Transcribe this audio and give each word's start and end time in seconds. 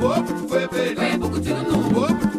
Whoop, 0.00 0.50
whip 0.50 0.72
it. 0.74 0.98
no. 0.98 1.28
book, 1.90 2.35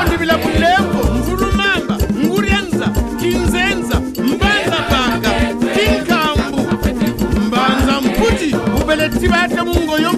kondivila 0.00 0.34
kulembo 0.38 0.98
ngurunamba 1.18 1.98
ngurianza 2.24 2.86
kinzenza 3.20 4.00
mbanza 4.00 4.78
banga 4.90 5.30
kinkambu 5.74 6.60
mbanza 7.46 8.00
mputi 8.00 8.54
ubeleti 8.82 9.28
bate 9.28 9.62
mungoyo. 9.62 10.10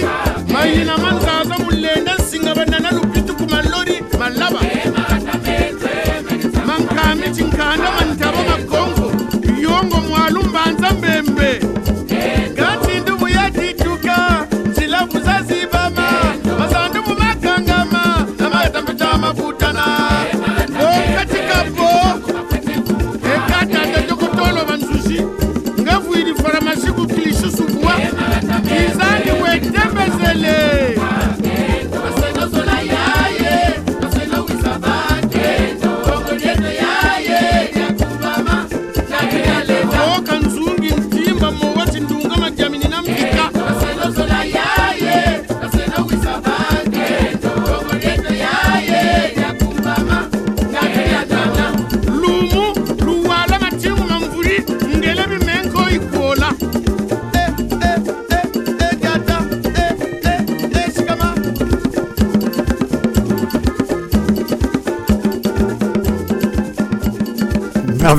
malori 0.00 0.52
mahina 0.52 0.98
manzaza 0.98 1.58
mulende 1.64 2.10
nsinga 2.18 2.54
vanana 2.54 2.90
lupituku 2.90 3.44
malori 3.50 4.02
malava 4.18 4.60
mankami 6.66 7.30
cinkani 7.36 7.81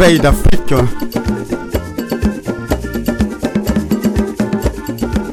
d'Afrique. 0.03 0.73
Hein. 0.73 0.85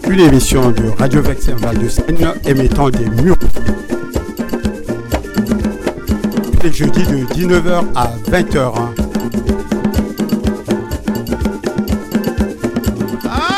Une 0.08 0.20
émission 0.20 0.70
de 0.70 0.90
Radio 0.96 1.20
Vexin 1.22 1.56
Val 1.56 1.76
de 1.76 1.88
Seine 1.88 2.34
émettant 2.46 2.88
des 2.88 3.10
murs. 3.20 3.36
Les 6.62 6.72
jeudis 6.72 7.04
de 7.04 7.16
19h 7.34 7.84
à 7.96 8.12
20h. 8.30 8.72
Hein. 8.76 8.94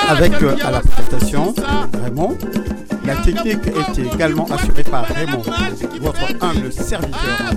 Avec 0.08 0.32
euh, 0.42 0.56
à 0.64 0.70
la 0.70 0.80
présentation 0.80 1.54
Raymond. 2.04 2.38
La 3.04 3.16
technique 3.16 3.66
était 3.66 4.14
également 4.14 4.46
assurée 4.46 4.84
par 4.84 5.04
Raymond, 5.04 5.42
votre 6.00 6.24
humble 6.40 6.72
serviteur. 6.72 7.52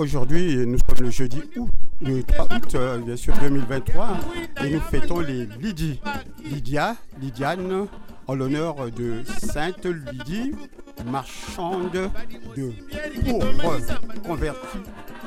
Aujourd'hui, 0.00 0.56
nous 0.66 0.78
sommes 0.78 1.04
le 1.04 1.10
jeudi 1.10 1.42
août, 1.56 1.68
le 2.00 2.22
3 2.22 2.46
août, 2.46 2.74
euh, 2.74 2.96
bien 3.00 3.16
sûr, 3.16 3.34
2023, 3.38 4.06
hein, 4.06 4.64
et 4.64 4.70
nous 4.70 4.80
fêtons 4.80 5.20
les 5.20 5.44
Lydie. 5.60 6.00
Lydia, 6.42 6.96
Lydiane, 7.20 7.86
en 8.26 8.34
l'honneur 8.34 8.90
de 8.90 9.22
Sainte 9.26 9.84
Lydie, 9.84 10.54
marchande 11.04 11.92
de 11.92 12.72
pourpre, 13.28 13.76
convertie 14.26 14.78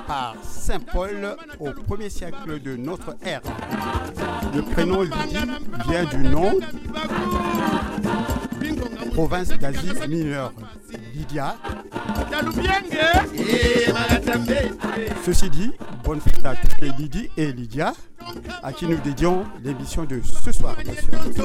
par 0.07 0.35
Saint 0.41 0.79
Paul 0.79 1.37
au 1.59 1.69
1er 1.69 2.09
siècle 2.09 2.59
de 2.59 2.75
notre 2.75 3.15
ère. 3.23 3.41
Le 4.55 4.63
prénom 4.63 5.03
Lydie 5.03 5.51
vient 5.87 6.05
du 6.05 6.17
nom 6.29 6.59
province 9.13 9.49
d'Asie 9.49 9.91
mineure. 10.09 10.51
Lydia 11.13 11.55
Ceci 15.25 15.49
dit, 15.49 15.71
bonne 16.03 16.19
fête 16.19 16.45
à 16.45 16.55
toutes 16.55 16.81
les 16.81 16.89
Lydie 16.89 17.29
et 17.37 17.51
Lydia, 17.51 17.93
à 18.61 18.73
qui 18.73 18.85
nous 18.85 18.97
dédions 18.97 19.45
l'émission 19.63 20.03
de 20.05 20.21
ce 20.21 20.51
soir, 20.51 20.75
bien 20.83 20.93
sûr. 20.93 21.43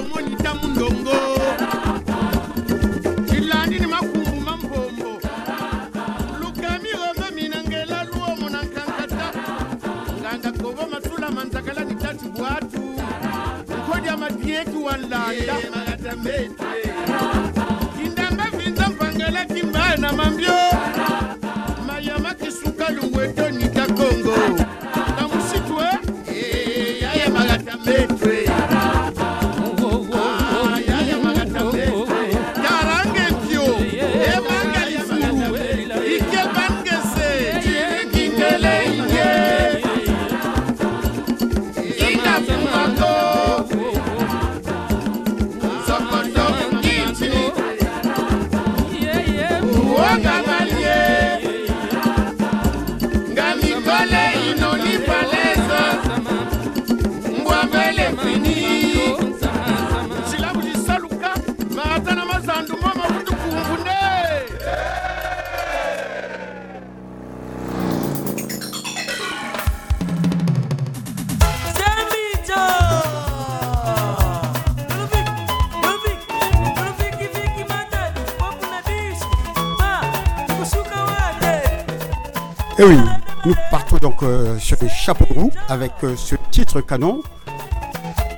Avec 85.69 85.93
euh, 86.05 86.17
ce 86.17 86.35
titre 86.51 86.81
canon. 86.81 87.23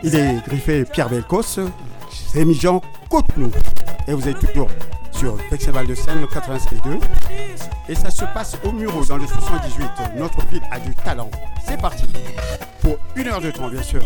Il 0.03 0.15
est 0.15 0.44
griffé 0.47 0.85
Pierre 0.85 1.09
Belcos, 1.09 1.61
c'est 2.11 2.44
Mijan 2.44 2.81
Côte-nous. 3.09 3.50
Et 4.09 4.15
vous 4.15 4.29
êtes 4.29 4.38
toujours 4.38 4.69
sur 5.12 5.37
Vexeval 5.50 5.87
de 5.87 5.94
Seine, 5.94 6.21
le 6.21 6.27
96.2. 6.27 7.00
Et 7.88 7.94
ça 7.94 8.11
se 8.11 8.25
passe 8.32 8.56
au 8.65 8.73
Muro 8.73 9.05
dans 9.05 9.17
le 9.17 9.27
78. 9.27 10.17
Notre 10.17 10.47
ville 10.47 10.62
a 10.71 10.81
du 10.81 10.94
talent. 10.94 11.31
C'est 11.67 11.81
parti. 11.81 12.06
Pour 12.81 12.97
une 13.17 13.29
heure 13.29 13.41
de 13.41 13.50
temps, 13.50 13.69
bien 13.69 13.82
sûr. 13.82 14.00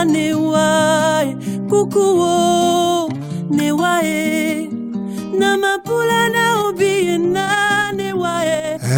Na 0.00 0.04
newa 0.04 1.24
kukuo 1.68 3.12
newa 3.50 4.00
na 5.38 5.56
mapula 5.58 6.28
na 6.30 6.62
obiye 6.68 7.18
na 7.18 7.92
newa 7.92 8.40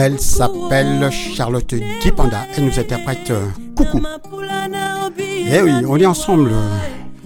Elle 0.00 0.18
s'appelle 0.20 1.10
Charlotte 1.10 1.74
Dipanda. 2.02 2.46
Elle 2.56 2.64
nous 2.64 2.78
interprète 2.78 3.30
euh, 3.30 3.46
Coucou. 3.76 4.00
Eh 5.18 5.60
oui, 5.60 5.72
on 5.86 5.96
est 5.98 6.06
ensemble 6.06 6.50
euh, 6.52 6.78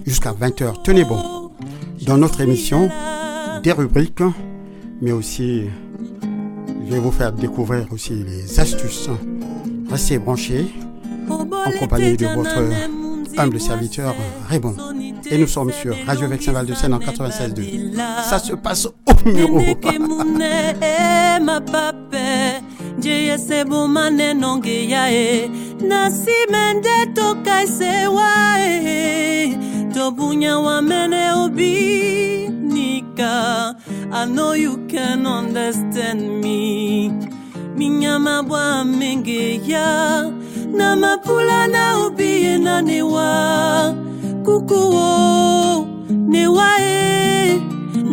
jusqu'à 0.05 0.33
20h. 0.33 0.83
Tenez 0.83 1.05
bon. 1.05 1.53
Dans 2.07 2.17
notre 2.17 2.41
émission, 2.41 2.91
des 3.63 3.73
rubriques, 3.73 4.23
mais 5.01 5.13
aussi, 5.13 5.65
je 6.87 6.93
vais 6.93 6.99
vous 6.99 7.13
faire 7.13 7.33
découvrir 7.33 7.87
aussi 7.93 8.15
les 8.15 8.59
astuces. 8.59 9.09
Restez 9.91 10.19
branchés 10.19 10.67
en 11.31 11.79
compagnie 11.79 12.17
de 12.17 12.27
votre 12.27 12.59
humble 13.39 13.61
serviteur 13.61 14.15
Raymond. 14.49 14.77
Et 15.31 15.39
nous 15.39 15.47
sommes 15.47 15.73
sur 15.73 15.95
Radio 16.07 16.29
Vexin 16.29 16.53
Val 16.53 16.67
de 16.67 16.75
Seine 16.75 16.95
en 16.95 16.99
96.2. 16.99 17.97
Ça 18.29 18.39
se 18.39 18.55
passe 18.55 18.87
au 18.87 18.95
obinika 31.45 32.17
I 34.13 34.25
know 34.25 34.53
you 34.53 34.87
can 34.89 35.27
understand 35.27 36.41
me 36.41 36.67
na 40.73 40.97
mapula 40.97 41.67
na 41.69 41.99
obiye 42.07 42.59
na 42.59 42.83
newa 42.83 43.95
kukuwo 44.45 45.87
newa 46.09 46.71
e. 46.81 47.61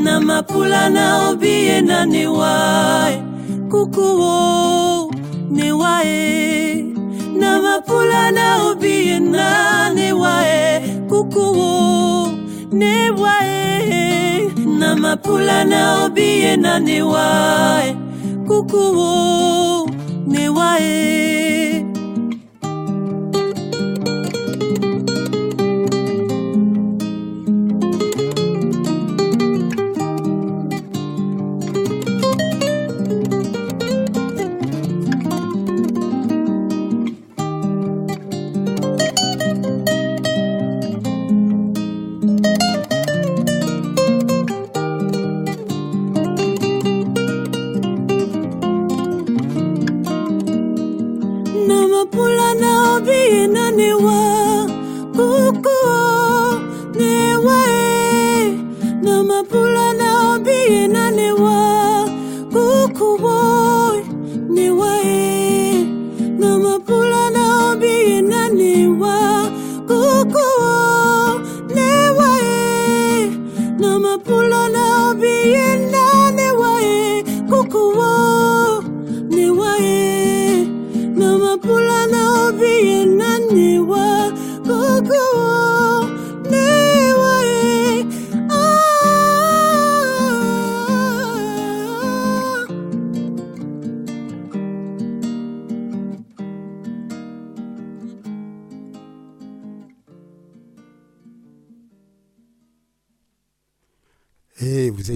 Na 0.04 0.20
mapula 0.20 0.90
na 0.90 1.30
obiye 1.30 1.82
na 1.82 2.06
newa 2.06 3.10
e. 3.12 3.24
Kukuwo 3.70 5.12
newa 5.50 6.06
e. 6.06 6.84
Na 7.40 7.62
mapula 7.62 8.32
na 8.32 8.64
obiye 8.70 9.20
na 9.20 9.90
newa 9.94 10.48
e. 10.48 10.82
Kukuwo 11.10 12.30
newa 12.72 13.34
e. 13.46 14.52
Na 14.80 14.96
mapula 14.96 15.66
na 15.66 16.06
obiye 16.06 16.58
na 16.58 16.80
newa 16.80 17.82
e. 17.88 17.96
Kukuwo 18.48 19.90
newa 20.28 20.78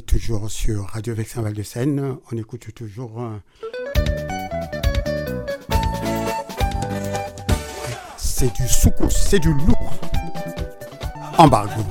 toujours 0.07 0.49
sur 0.49 0.87
Radio 0.87 1.13
Vexin 1.13 1.41
Val 1.41 1.53
de 1.53 1.61
Seine. 1.63 2.17
On 2.31 2.37
écoute 2.37 2.73
toujours. 2.73 3.21
euh, 3.21 3.37
C'est 8.17 8.53
du 8.55 8.67
soukous, 8.67 9.09
c'est 9.09 9.39
du 9.39 9.53
lourd. 9.53 9.93
Embargo. 11.37 11.81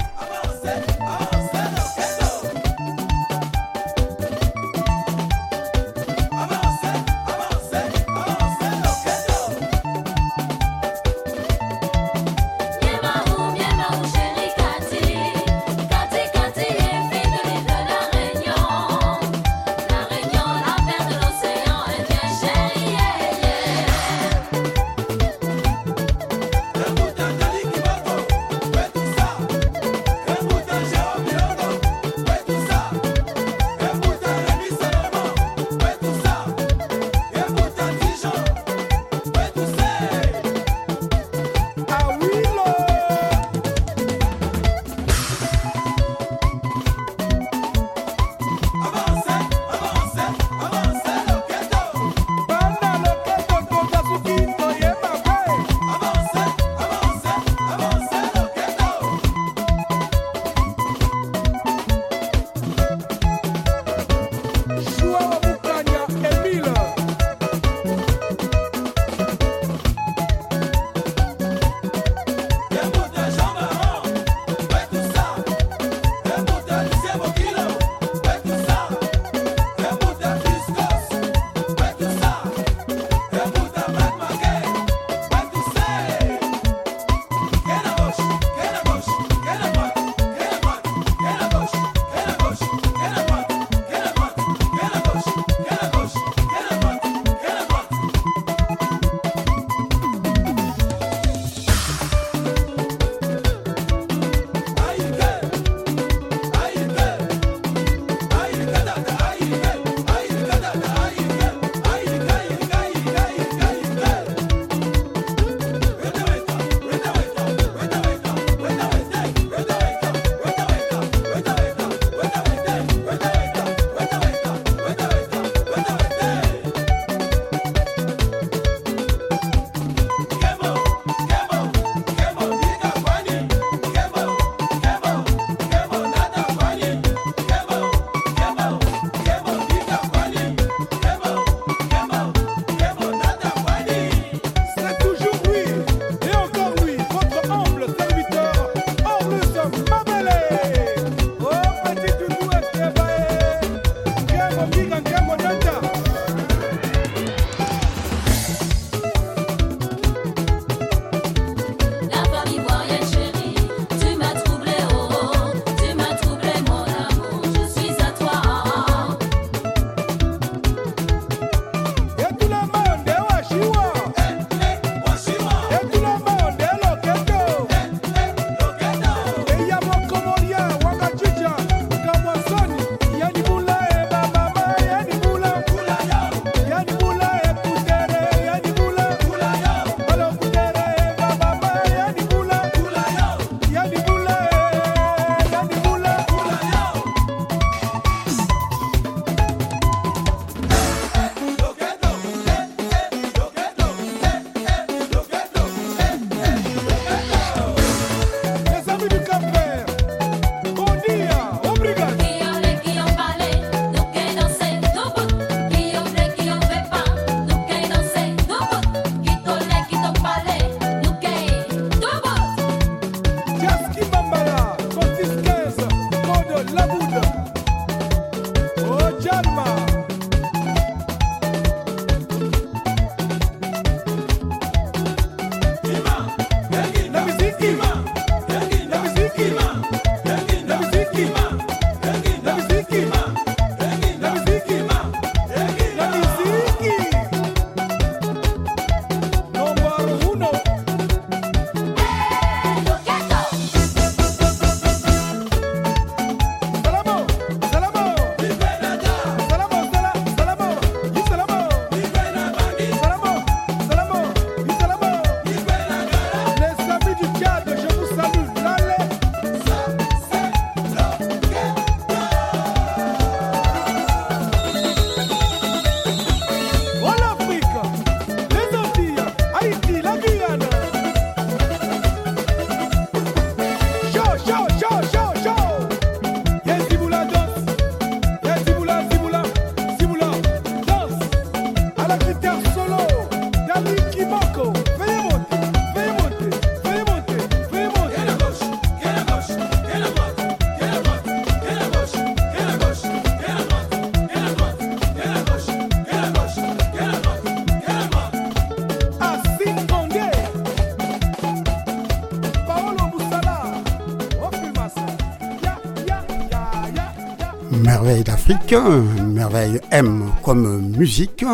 D'Afrique, 318.48 318.76
merveille 319.24 319.80
M 319.90 320.30
comme 320.44 320.92
musique, 320.96 321.44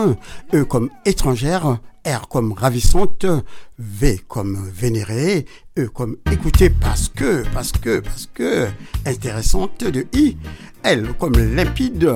E 0.52 0.64
comme 0.64 0.90
étrangère, 1.07 1.78
R 2.07 2.28
comme 2.28 2.52
ravissante, 2.52 3.24
V 3.78 4.20
comme 4.28 4.68
vénérée, 4.74 5.46
E 5.78 5.88
comme 5.88 6.18
écoutée 6.31 6.68
parce 6.68 7.09
que, 7.09 7.44
parce 7.55 7.72
que, 7.72 8.00
parce 8.00 8.28
que, 8.35 8.66
intéressante 9.07 9.85
de 9.85 10.05
I, 10.12 10.37
L 10.83 11.14
comme 11.18 11.33
limpide, 11.33 12.14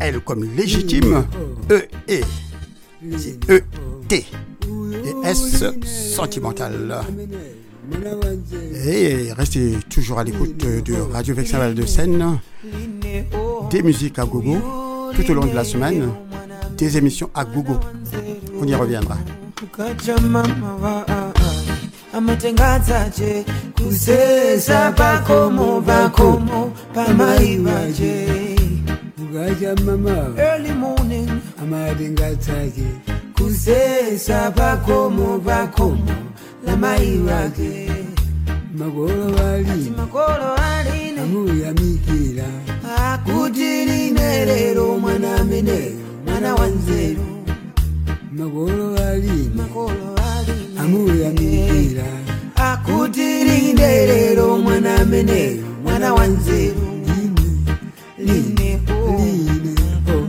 L 0.00 0.20
comme 0.20 0.44
légitime, 0.54 1.24
E 1.70 1.88
et 2.06 2.20
E 3.48 3.62
T 4.06 4.26
et 5.02 5.26
S 5.26 5.64
sentimental. 6.14 7.00
Et 8.84 9.32
restez 9.32 9.78
toujours 9.88 10.18
à 10.18 10.24
l'écoute 10.24 10.58
de 10.58 10.94
Radio 11.10 11.34
Vexaval 11.34 11.74
de 11.74 11.86
Seine, 11.86 12.38
des 13.68 13.82
musiques 13.82 14.18
à 14.18 14.24
gogo 14.24 14.56
tout 15.14 15.30
au 15.30 15.34
long 15.34 15.46
de 15.46 15.54
la 15.54 15.64
semaine, 15.64 16.08
des 16.76 16.96
émissions 16.96 17.30
à 17.34 17.44
gogo. 17.44 17.78
On 18.60 18.66
y 18.66 18.74
reviendra. 18.74 19.16
amatengadzaje 22.12 23.44
kusesa 23.76 24.92
pakomo 24.92 25.80
pakomo 25.80 26.72
pamaivaje 26.94 28.26
ukacha 29.22 29.74
mama 29.84 30.34
early 30.36 30.72
morning 30.72 31.28
amatengatsake 31.62 32.84
kusesa 33.36 34.50
pakomo 34.50 35.38
pakomo 35.38 36.14
lamaivaje 36.66 37.90
magolo 38.74 39.26
wali 39.36 39.90
makolo 39.96 40.54
aline 40.54 41.20
amuyamikira 41.20 42.44
akuti 43.50 43.84
line 43.84 44.44
lero 44.46 44.98
mwana 44.98 45.36
ameneyo 45.40 45.92
mwana 46.26 46.54
wa 46.54 46.66
nzeru. 46.66 47.26
Magolo 48.32 48.92
wali 48.92 49.50
makolo 49.56 50.14
aline 50.16 50.80
amuyamikira 50.80 52.04
akuti 52.54 53.44
line 53.44 54.06
lero 54.06 54.58
mwana 54.58 55.00
ameneyo 55.00 55.64
mwana 55.82 56.14
wa 56.14 56.26
nzeru. 56.26 56.86
Line 58.18 58.80
o 58.88 59.18
line 59.18 59.74
o 60.12 60.28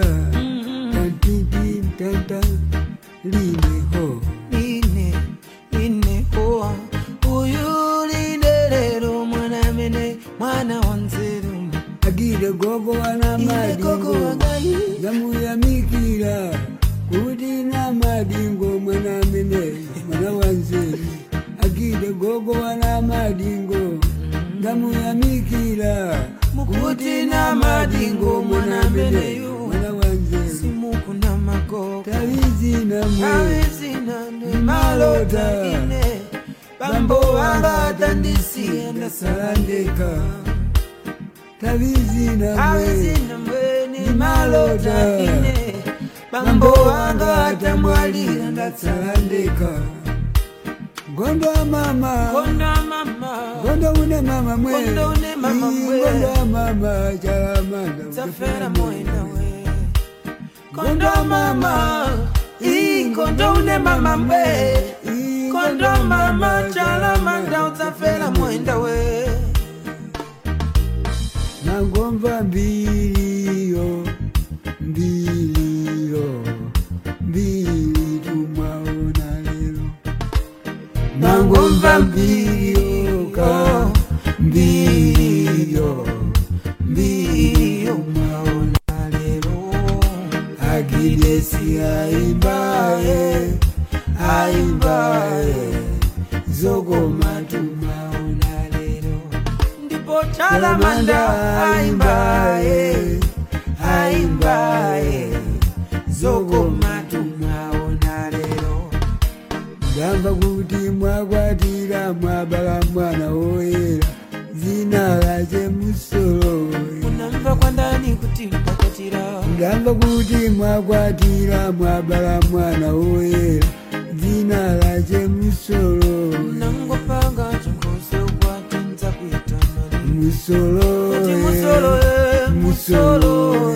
mwabala 112.13 112.79
mwana 112.93 113.27
woyera 113.31 114.07
zina 114.55 115.15
lake 115.15 115.67
musolo 115.67 116.67
unamva 117.07 117.55
kwandani 117.55 118.15
kuti 118.15 118.47
mwakwatira 118.47 119.21
ndamva 119.57 119.93
kuti 119.93 120.49
mwakwatira 120.49 121.71
mwabala 121.71 122.39
mwana 122.51 122.93
woyera 122.93 123.67
zina 124.15 124.75
lake 124.75 125.17
musolo 125.27 126.37
nangopanga 126.59 127.51
chikosokwatinza 127.63 129.11
kuitamani 129.11 130.13
musolo 130.25 131.13
eh, 131.13 131.29
eh, 131.29 131.37
musolo 131.39 131.97
eh, 131.97 132.49
musolo 132.61 133.75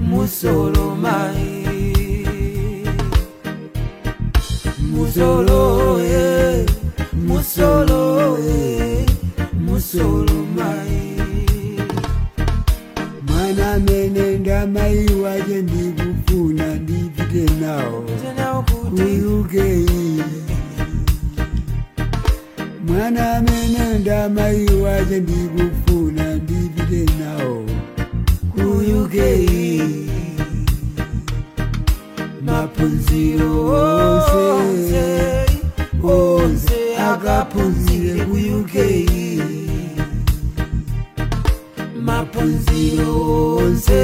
musolo 0.00 0.96
mai. 0.96 1.64
Musolo 4.90 6.00
yeah. 6.00 6.64
Solo, 7.54 8.36
e 8.38 9.06
musolo 9.66 10.34
mai 10.56 11.16
mana 13.28 13.78
menenda 13.78 14.66
mai 14.66 15.06
waje 15.22 15.62
ndikufuna 15.62 16.66
ndipite 16.74 17.44
nao. 17.60 18.04
Kuyuke 18.90 19.86
Mana 22.88 23.40
menenda 23.42 24.28
mai 24.28 24.66
waje 24.82 25.20
ndikufuna 25.20 26.34
ndipite 26.34 27.06
nawo 27.18 27.64
kuyuke 28.54 29.30
mapunziro 32.46 33.50
onse 33.66 35.46
onse. 36.02 36.83
akaphunzile 37.24 38.24
ku-uk 38.24 38.74
maphunzile 42.06 43.04
onse 43.04 44.02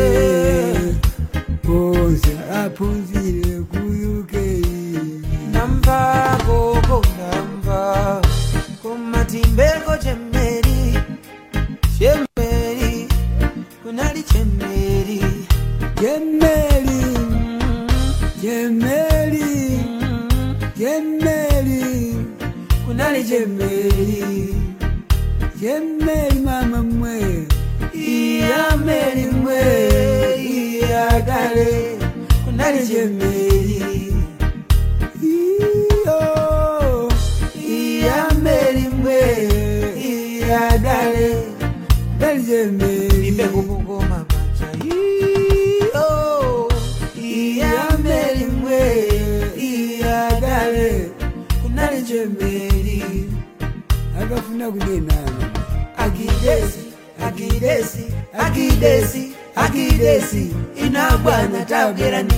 onse 1.68 2.32
aphunzile 2.60 3.52
ku-uk 3.70 4.32
namva 5.52 6.00
koko 6.46 6.98
namva 7.18 7.80
komatimbeko 8.82 9.92
chem 10.02 10.29
yemeri 32.78 34.14
iyo 35.22 36.22
iya 37.58 38.30
meri 38.42 38.88
mwe 38.88 39.20
iya 39.98 40.78
dale. 40.78 41.34
Meri. 42.20 42.42
Yemeri 42.50 43.28
ibe 43.28 43.44
kukugoma 43.44 44.24
pacha 44.30 44.68
iyo 44.86 46.68
iya 47.18 47.74
meri 48.04 48.46
mwe 48.46 48.82
iya 49.58 50.30
dale. 50.40 51.10
Kunali 51.62 52.02
jemeri 52.02 53.24
akafuna 54.22 54.70
kunenana 54.70 55.50
akidesi 55.96 56.84
akidesi 57.26 58.04
akidesi 58.38 59.32
akidesi 59.56 60.54
inagwana 60.86 61.64
taogerani 61.64 62.34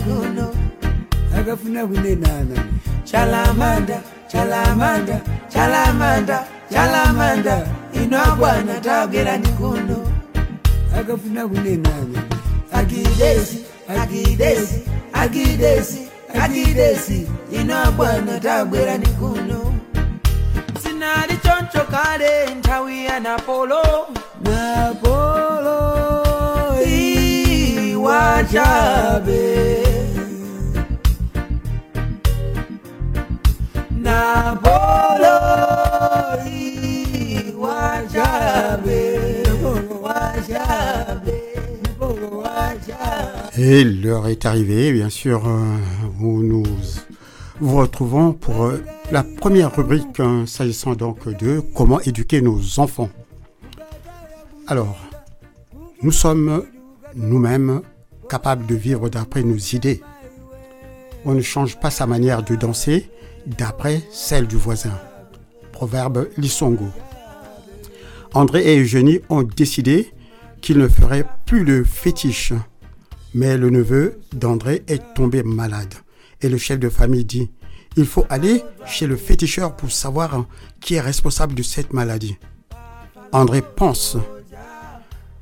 winenana. 1.84 2.64
Chalamanda 3.04 4.00
chalamanda 4.28 5.20
chalamanda 5.48 6.44
chalamanda. 6.72 7.66
Inogwana 7.94 8.80
tagera 8.80 9.36
ndikuno. 9.36 10.08
Akafuna 11.00 11.48
kunenana 11.48 12.22
akidesi 12.72 13.64
akidesi 13.88 14.82
akidesi 15.12 16.08
akidesi 16.42 17.26
inogwana 17.52 18.40
tagwera 18.40 18.98
ndikuno. 18.98 19.74
Sinali 20.82 21.36
choncho 21.36 21.84
kale 21.90 22.54
nthawi 22.54 23.04
ya 23.04 23.20
napolo. 23.20 23.82
Napolo 24.44 25.78
iwachabe 28.32 29.82
Et 43.64 43.84
l'heure 43.84 44.26
est 44.26 44.44
arrivée, 44.44 44.92
bien 44.92 45.08
sûr, 45.08 45.46
euh, 45.46 45.76
où 46.20 46.42
nous 46.42 46.64
vous 47.60 47.76
retrouvons 47.76 48.32
pour 48.32 48.64
euh, 48.64 48.82
la 49.12 49.22
première 49.22 49.76
rubrique 49.76 50.18
hein, 50.18 50.44
s'agissant 50.46 50.94
donc 50.94 51.28
de 51.28 51.60
comment 51.74 52.00
éduquer 52.00 52.42
nos 52.42 52.58
enfants. 52.78 53.08
Alors, 54.66 54.96
nous 56.02 56.10
sommes 56.10 56.64
nous-mêmes 57.14 57.82
capables 58.28 58.66
de 58.66 58.74
vivre 58.74 59.08
d'après 59.08 59.42
nos 59.42 59.56
idées. 59.56 60.02
On 61.24 61.34
ne 61.34 61.40
change 61.40 61.78
pas 61.78 61.90
sa 61.90 62.06
manière 62.06 62.42
de 62.42 62.56
danser 62.56 63.10
d'après 63.46 64.02
celle 64.10 64.46
du 64.46 64.56
voisin. 64.56 64.98
Proverbe 65.72 66.28
Lisongo. 66.36 66.88
André 68.34 68.72
et 68.72 68.80
Eugénie 68.80 69.20
ont 69.28 69.42
décidé 69.42 70.12
qu'ils 70.60 70.78
ne 70.78 70.88
feraient 70.88 71.26
plus 71.46 71.64
le 71.64 71.84
fétiche. 71.84 72.52
Mais 73.34 73.56
le 73.56 73.70
neveu 73.70 74.20
d'André 74.32 74.82
est 74.86 75.14
tombé 75.14 75.42
malade. 75.42 75.94
Et 76.40 76.48
le 76.48 76.58
chef 76.58 76.78
de 76.78 76.88
famille 76.88 77.24
dit, 77.24 77.50
il 77.96 78.06
faut 78.06 78.24
aller 78.28 78.62
chez 78.86 79.06
le 79.06 79.16
féticheur 79.16 79.76
pour 79.76 79.90
savoir 79.90 80.46
qui 80.80 80.94
est 80.94 81.00
responsable 81.00 81.54
de 81.54 81.62
cette 81.62 81.92
maladie. 81.92 82.36
André 83.32 83.62
pense, 83.62 84.16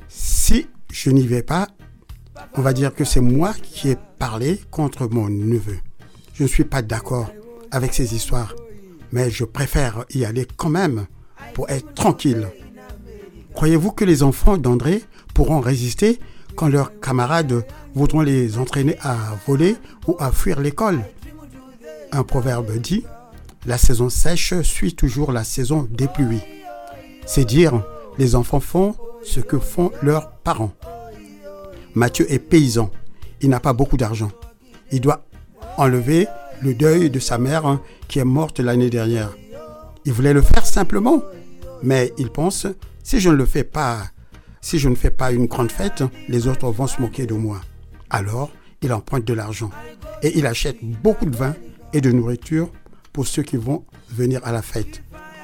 si 0.09 0.67
je 0.91 1.11
n'y 1.11 1.27
vais 1.27 1.43
pas, 1.43 1.69
on 2.55 2.63
va 2.63 2.73
dire 2.73 2.95
que 2.95 3.05
c'est 3.05 3.21
moi 3.21 3.55
qui 3.63 3.91
ai 3.91 3.97
parlé 4.19 4.61
contre 4.71 5.09
mon 5.09 5.29
neveu. 5.29 5.79
Je 6.35 6.43
ne 6.45 6.49
suis 6.49 6.65
pas 6.65 6.83
d'accord 6.83 7.31
avec 7.71 7.95
ces 7.95 8.15
histoires, 8.15 8.55
mais 9.13 9.31
je 9.31 9.45
préfère 9.45 10.05
y 10.11 10.25
aller 10.25 10.47
quand 10.57 10.69
même 10.69 11.07
pour 11.55 11.69
être 11.71 11.95
tranquille. 11.95 12.49
Croyez-vous 13.55 13.93
que 13.93 14.05
les 14.05 14.23
enfants 14.23 14.57
d'André 14.57 15.03
pourront 15.35 15.61
résister 15.61 16.19
quand 16.57 16.69
leurs 16.69 16.99
camarades 17.01 17.65
voudront 17.95 18.21
les 18.21 18.59
entraîner 18.59 18.97
à 19.03 19.17
voler 19.47 19.77
ou 20.07 20.17
à 20.19 20.33
fuir 20.33 20.61
l'école? 20.61 21.01
Un 22.13 22.23
proverbe 22.23 22.77
dit 22.79 23.05
La 23.67 23.79
saison 23.79 24.09
sèche 24.09 24.61
suit 24.63 24.95
toujours 24.95 25.33
la 25.33 25.45
saison 25.45 25.89
des 25.91 26.09
pluies. 26.09 26.43
C'est 27.27 27.45
dire 27.45 27.83
les 28.19 28.35
enfants 28.35 28.61
font 28.61 28.95
ce 29.23 29.41
que 29.41 29.59
font 29.59 29.93
leurs 30.03 30.31
parents. 30.31 30.73
Mathieu 31.95 32.31
est 32.33 32.39
paysan. 32.39 32.91
Il 33.41 33.51
n'a 33.51 33.61
pas 33.61 33.73
beaucoup 33.73 33.97
d'argent. 33.97 34.31
Il 34.93 35.01
doit 35.01 35.25
enlever 35.77 36.27
le 36.63 36.75
deuil 36.75 37.11
de 37.11 37.19
sa 37.19 37.39
mère 37.39 37.67
hein, 37.67 37.81
qui 38.09 38.19
est 38.19 38.25
morte 38.25 38.61
l'année 38.61 38.91
dernière. 38.91 39.31
Il 40.05 40.13
voulait 40.13 40.33
le 40.33 40.43
faire 40.43 40.67
simplement, 40.67 41.23
mais 41.83 42.13
il 42.19 42.31
pense 42.31 42.67
si 43.03 43.21
je 43.21 43.31
ne 43.31 43.35
le 43.35 43.47
fais 43.47 43.65
pas, 43.65 44.05
si 44.61 44.79
je 44.79 44.89
ne 44.89 44.95
fais 44.95 45.11
pas 45.11 45.33
une 45.33 45.47
grande 45.47 45.73
fête, 45.73 46.05
les 46.29 46.47
autres 46.47 46.71
vont 46.71 46.87
se 46.87 47.01
moquer 47.01 47.27
de 47.27 47.35
moi. 47.35 47.61
Alors, 48.09 48.51
il 48.83 48.93
emprunte 48.93 49.25
de 49.25 49.35
l'argent 49.35 49.71
et 50.23 50.39
il 50.39 50.47
achète 50.47 50.79
beaucoup 50.83 51.27
de 51.27 51.37
vin 51.37 51.55
et 51.93 52.01
de 52.01 52.13
nourriture 52.13 52.71
pour 53.13 53.27
ceux 53.27 53.43
qui 53.43 53.57
vont 53.57 53.85
venir 54.11 54.41
à 54.45 54.53
la 54.53 54.63
fête. 54.63 55.03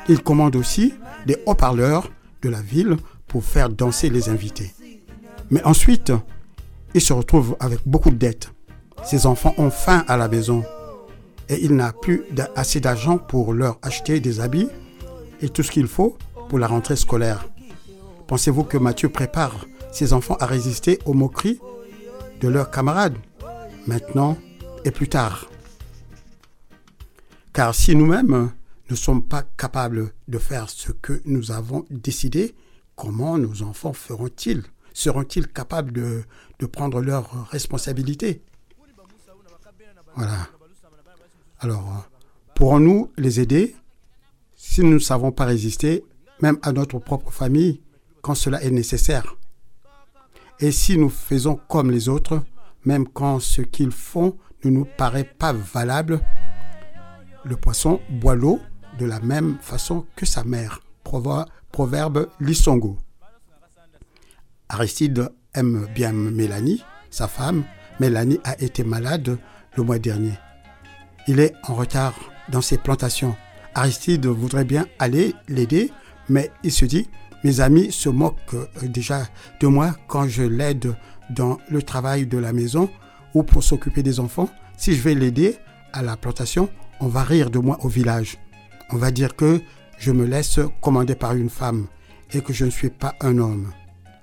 Il 0.09 0.23
commande 0.23 0.57
aussi 0.57 0.95
des 1.27 1.37
haut-parleurs 1.47 2.11
de 2.43 2.49
la 2.49 2.63
ville 2.63 2.97
pour 3.27 3.45
faire 3.45 3.69
danser 3.69 4.09
les 4.09 4.29
invités. 4.29 4.73
Mais 5.51 5.63
ensuite, 5.65 6.13
il 6.95 7.01
se 7.01 7.13
retrouve 7.13 7.57
avec 7.61 7.81
beaucoup 7.87 8.11
de 8.11 8.17
dettes. 8.17 8.53
Ses 9.05 9.27
enfants 9.27 9.55
ont 9.59 9.71
faim 9.71 10.05
à 10.09 10.17
la 10.17 10.29
maison 10.29 10.65
et 11.49 11.65
il 11.65 11.75
n'a 11.75 11.93
plus 11.93 12.25
assez 12.55 12.81
d'argent 12.81 13.19
pour 13.19 13.53
leur 13.53 13.79
acheter 13.83 14.21
des 14.21 14.41
habits 14.41 14.69
et 15.41 15.49
tout 15.49 15.63
ce 15.63 15.71
qu'il 15.71 15.87
faut 15.87 16.17
pour 16.49 16.59
la 16.59 16.67
rentrée 16.67 16.97
scolaire. 16.97 17.49
Pensez-vous 18.27 18.65
que 18.65 18.79
Mathieu 18.79 19.09
prépare 19.09 19.67
ses 19.93 20.13
enfants 20.13 20.37
à 20.41 20.47
résister 20.47 20.99
aux 21.05 21.15
moqueries 21.15 21.61
de 22.41 22.49
leurs 22.49 22.71
camarades 22.71 23.17
maintenant 23.87 24.37
et 24.85 24.91
plus 24.91 25.09
tard? 25.09 25.49
Car 27.53 27.75
si 27.75 27.95
nous-mêmes 27.95 28.51
ne 28.91 28.95
sommes 28.95 29.27
pas 29.27 29.43
capables 29.57 30.13
de 30.29 30.39
faire 30.39 30.69
ce 30.69 30.93
que 30.93 31.23
nous 31.25 31.51
avons 31.51 31.87
décidé, 31.91 32.55
comment 32.95 33.39
nos 33.39 33.63
enfants 33.63 33.93
feront-ils 33.93 34.63
Seront-ils 34.93 35.49
capables 35.49 35.93
de, 35.93 36.25
de 36.59 36.67
prendre 36.67 37.01
leurs 37.03 37.49
responsabilités? 37.51 38.43
Voilà. 40.15 40.49
Alors, 41.67 42.09
pourrons-nous 42.55 43.11
les 43.17 43.41
aider 43.41 43.75
si 44.55 44.83
nous 44.83 44.93
ne 44.93 44.99
savons 45.01 45.33
pas 45.33 45.47
résister, 45.47 46.05
même 46.41 46.59
à 46.63 46.71
notre 46.71 47.01
propre 47.01 47.33
famille, 47.33 47.81
quand 48.23 48.37
cela 48.37 48.63
est 48.63 48.71
nécessaire? 48.71 49.35
Et 50.61 50.71
si 50.71 50.97
nous 50.97 51.09
faisons 51.09 51.59
comme 51.67 51.91
les 51.91 52.09
autres, 52.09 52.41
même 52.85 53.09
quand 53.09 53.41
ce 53.41 53.63
qu'ils 53.63 53.91
font 53.91 54.39
ne 54.63 54.71
nous 54.71 54.85
paraît 54.85 55.25
pas 55.25 55.53
valable, 55.53 56.21
le 57.45 57.57
poisson 57.57 58.01
boit 58.11 58.37
l'eau 58.37 58.61
de 59.01 59.05
la 59.05 59.19
même 59.19 59.59
façon 59.61 60.07
que 60.15 60.25
sa 60.25 60.45
mère. 60.45 60.83
Proverbe 61.73 62.29
Lisongo. 62.39 62.97
Aristide 64.69 65.33
aime 65.53 65.89
bien 65.93 66.13
Mélanie, 66.13 66.85
sa 67.11 67.27
femme. 67.27 67.65
Mélanie 67.99 68.39
a 68.45 68.57
été 68.63 68.85
malade 68.85 69.37
le 69.77 69.83
mois 69.83 69.99
dernier. 69.99 70.35
Il 71.29 71.41
est 71.41 71.55
en 71.65 71.75
retard 71.75 72.15
dans 72.49 72.61
ses 72.61 72.79
plantations. 72.79 73.37
Aristide 73.75 74.27
voudrait 74.27 74.65
bien 74.65 74.87
aller 74.99 75.35
l'aider, 75.49 75.93
mais 76.29 76.51
il 76.63 76.73
se 76.73 76.85
dit, 76.85 77.09
mes 77.45 77.61
amis 77.61 77.93
se 77.93 78.09
moquent 78.09 78.55
euh, 78.55 78.67
déjà 78.89 79.27
de 79.61 79.67
moi 79.67 79.95
quand 80.09 80.27
je 80.27 80.43
l'aide 80.43 80.95
dans 81.31 81.59
le 81.69 81.83
travail 81.83 82.27
de 82.27 82.39
la 82.39 82.53
maison 82.53 82.89
ou 83.35 83.43
pour 83.43 83.63
s'occuper 83.63 84.03
des 84.03 84.21
enfants. 84.21 84.49
Si 84.77 84.95
je 84.95 85.03
vais 85.03 85.15
l'aider 85.15 85.57
à 85.93 86.03
la 86.03 86.17
plantation, 86.17 86.69
on 87.01 87.09
va 87.09 87.23
rire 87.23 87.51
de 87.51 87.59
moi 87.59 87.79
au 87.83 87.89
village. 87.89 88.39
On 88.91 88.97
va 88.97 89.11
dire 89.11 89.37
que 89.37 89.61
je 89.99 90.13
me 90.13 90.25
laisse 90.25 90.61
commander 90.81 91.15
par 91.15 91.35
une 91.35 91.51
femme 91.51 91.87
et 92.33 92.41
que 92.41 92.53
je 92.53 92.65
ne 92.65 92.71
suis 92.71 92.91
pas 92.91 93.15
un 93.21 93.39
homme. 93.39 93.73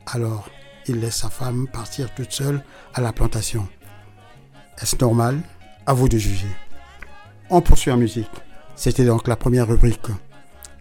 Alors, 0.08 0.50
il 0.88 1.00
laisse 1.00 1.18
sa 1.18 1.30
femme 1.30 1.68
partir 1.72 2.14
toute 2.14 2.32
seule 2.32 2.64
à 2.94 3.02
la 3.02 3.14
plantation. 3.14 3.68
Est-ce 4.82 4.98
normal? 5.00 5.42
À 5.86 5.94
vous 5.94 6.08
de 6.08 6.18
juger. 6.18 6.48
On 7.50 7.62
poursuit 7.62 7.92
en 7.92 7.98
musique. 7.98 8.30
C'était 8.76 9.06
donc 9.06 9.28
la 9.28 9.36
première 9.36 9.68
rubrique. 9.68 10.08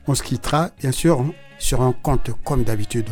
On 0.07 0.15
se 0.15 0.23
quittera, 0.23 0.71
bien 0.81 0.93
sûr, 0.93 1.25
sur 1.59 1.83
un 1.83 1.93
compte 1.93 2.31
comme 2.45 2.65
d'habitude 2.65 3.09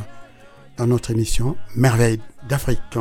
dans 0.76 0.86
notre 0.86 1.10
émission 1.10 1.56
Merveille 1.76 2.20
d'Afrique. 2.48 2.98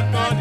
Santo 0.00 0.39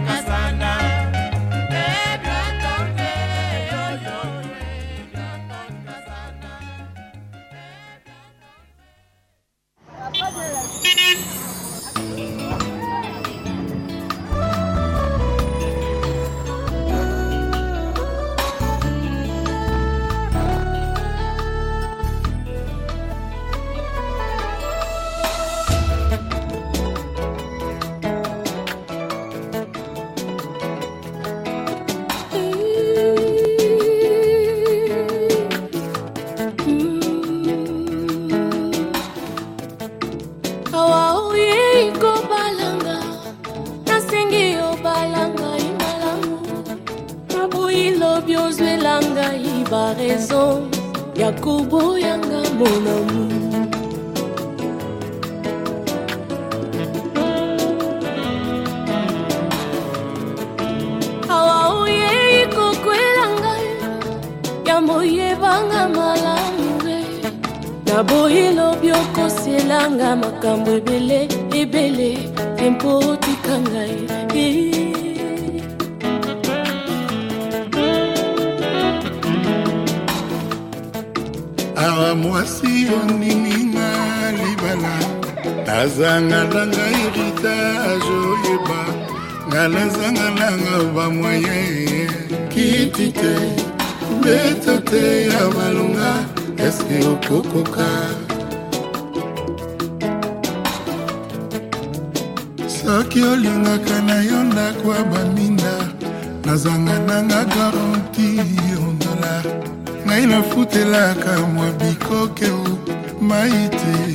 mwa 111.89 111.97
bikoke 111.97 112.45
o 112.45 112.77
mai 113.21 113.69
te 113.69 114.13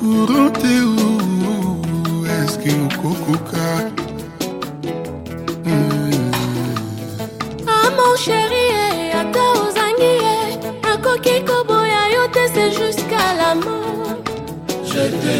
courant 0.00 0.52
te 0.52 0.74
o 0.80 1.82
eske 2.42 2.70
okokoka? 2.86 3.66
Ah 7.66 7.90
mon 7.96 8.16
chéri, 8.16 8.64
eh, 8.84 9.20
ata 9.20 9.44
ozangi 9.62 10.12
ye 10.24 10.36
nakoki 10.82 11.36
koboya 11.48 12.02
yo 12.14 12.24
te 12.34 12.44
se 12.54 12.64
jusqu'à 12.78 13.26
la 13.40 13.54
mort. 13.54 14.20
Je 14.84 15.04
te 15.20 15.34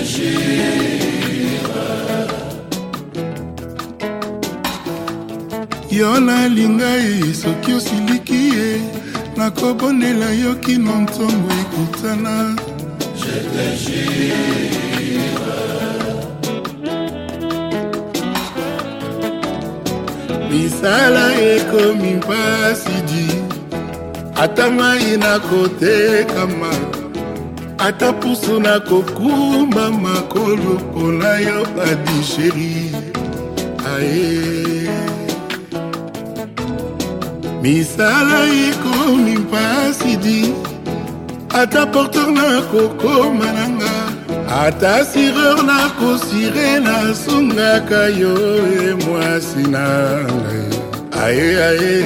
yo 5.91 6.21
nalinga 6.21 6.91
ye 6.97 7.35
soki 7.35 7.73
osiliki 7.73 8.43
ye 8.57 9.00
nakobonela 9.41 10.29
yo 10.43 10.53
kino 10.55 10.95
ntongo 11.01 11.51
ekutana 11.63 12.35
misala 20.51 21.25
ekomi 21.53 22.11
mpasi 22.21 22.97
di. 23.09 23.27
Ata 24.43 24.71
mai 24.71 25.17
nakotekama 25.17 26.73
ata 27.79 28.13
pusu 28.13 28.61
nakokumba 28.61 29.91
makolo 29.91 30.73
mpona 30.81 31.31
yo 31.47 31.61
adisheri 31.89 32.93
aye 33.93 34.70
misala 37.63 38.41
ekomi 38.69 39.37
mpasi 39.45 40.17
di 40.17 40.41
ata 41.61 41.85
porteur 41.93 42.33
nakokoma 42.33 43.49
nanga 43.57 43.95
ata 44.65 45.05
sireur 45.05 45.59
nakosire 45.69 46.81
nasungaka 46.87 48.03
yo 48.21 48.35
e 48.65 48.95
mwasi 49.05 49.63
na 49.75 49.85
ngai. 50.25 50.69
Aye 51.23 51.49
aye. 51.69 51.97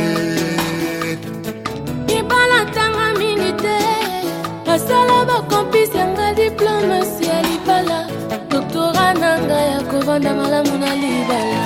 Libala 2.09 2.59
ntanga 2.67 3.07
mingi 3.19 3.53
te 3.63 3.79
nasala 4.67 5.17
bakompisi 5.29 5.97
yanga 5.99 6.35
diplomasi 6.35 7.25
ya 7.31 7.39
libala. 7.47 8.01
Doktora 8.51 9.07
na 9.23 9.31
ngai 9.47 9.67
ya 9.73 9.81
kovanda 9.91 10.31
malamu 10.35 10.75
na 10.83 10.91
libala 11.03 11.61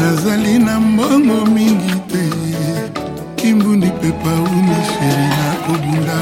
nazali 0.00 0.58
na 0.58 0.80
mbongo 0.80 1.46
mingi 1.46 1.94
te. 2.10 2.24
Kimbundi 3.36 3.86
mpe 3.86 4.12
pauni 4.22 4.76
sheri 4.90 5.26
nakobunda 5.38 6.18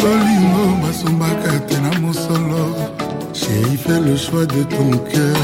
bolingo 0.00 0.64
basombaka 0.82 1.52
te 1.68 1.76
na 1.80 1.90
mosolo. 2.00 2.64
Sheri 3.32 3.76
fait 3.76 4.00
le 4.00 4.16
choix 4.16 4.46
de 4.46 4.62
ton 4.62 4.90
cœur. 5.10 5.36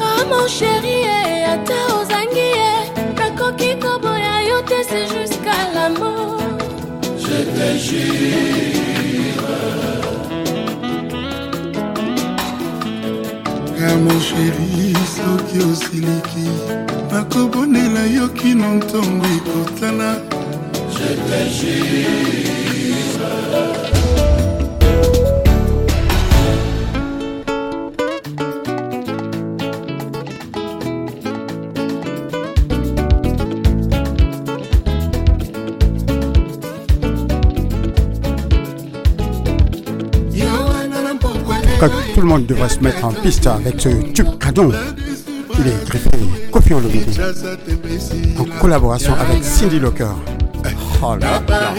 Ah 0.00 0.24
mon 0.30 0.46
chéri, 0.48 0.98
eh, 1.18 1.52
ata 1.54 1.78
ozangi 1.98 2.48
ye 2.58 2.72
nakoki 3.18 3.70
koboya 3.82 4.34
yo 4.48 4.58
te 4.70 4.80
se 4.90 5.00
jusqu'à 5.12 5.58
la 5.74 5.88
mort 5.98 6.30
nga 13.80 13.96
mosheri 13.96 14.92
soki 15.14 15.58
osiliki. 15.70 16.46
Nakobonela 17.12 18.02
yo 18.16 18.26
kino 18.28 18.68
ntongo 18.74 19.26
ekotana 19.36 20.08
tout 42.20 42.26
le 42.26 42.32
monde 42.32 42.44
devrait 42.44 42.68
se 42.68 42.80
mettre 42.80 43.02
en 43.02 43.12
piste 43.12 43.46
avec 43.46 43.80
ce 43.80 43.88
tube 44.12 44.28
canon. 44.38 44.70
Il 45.58 45.66
est 45.66 45.88
griffé 45.88 46.10
Kofi 46.52 46.74
Olomide 46.74 47.18
en 48.38 48.44
collaboration 48.60 49.14
avec 49.14 49.42
Cindy 49.42 49.80
Locker. 49.80 50.04
Oh 51.02 51.16
là 51.18 51.40
là. 51.48 51.72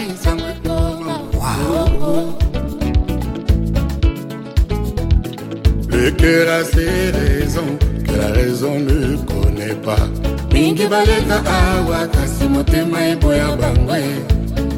Le 5.88 6.10
cœur 6.10 6.52
a 6.52 6.64
ses 6.64 7.12
raisons 7.12 7.78
que 8.04 8.12
la 8.16 8.32
raison 8.32 8.80
ne 8.80 9.16
connaît 9.18 9.76
pas. 9.76 10.08
mingi 10.52 10.86
baleka 10.86 11.38
awa 11.46 12.06
kasi 12.08 12.44
motema 12.48 12.98
eboya 13.08 13.56
bango 13.56 13.94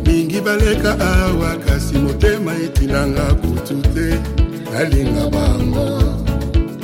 mingi 0.07 0.41
baleka 0.41 0.93
awa 1.01 1.57
kasi 1.67 1.99
motema 1.99 2.53
etinanga 2.55 3.35
kutu 3.43 3.83
te 3.95 4.44
nalinga 4.75 5.31
bango. 5.35 5.87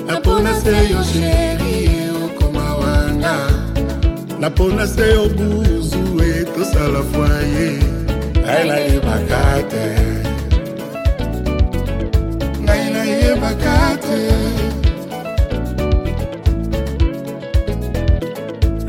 Napona 0.06 0.52
se 0.62 0.74
yo 0.92 1.00
sheri 1.10 1.76
okoma 2.24 2.66
wana. 2.80 3.34
Napona 4.42 4.86
se 4.86 5.06
yo 5.14 5.24
buzu 5.36 6.02
e 6.22 6.44
tosala 6.54 7.02
fwaye 7.10 7.68
ngai 8.42 8.62
nayebaka 8.68 9.42
te 9.70 9.86
ngai 12.64 12.84
nayebaka 12.94 13.76
te 14.04 14.20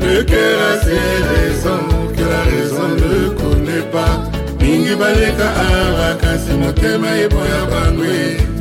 Le 0.00 0.22
cœur 0.30 0.58
a 0.70 0.72
ses 0.84 1.14
raisons 1.32 1.90
que 2.14 2.24
la 2.34 2.42
raison 2.52 2.88
ne 3.02 3.14
connaît 3.40 3.86
pas. 3.94 4.16
mingi 4.60 4.94
baleka 4.94 5.48
awa 5.66 6.14
kasi 6.22 6.52
motema 6.60 7.10
eboya 7.24 7.62
bangwe 7.70 8.51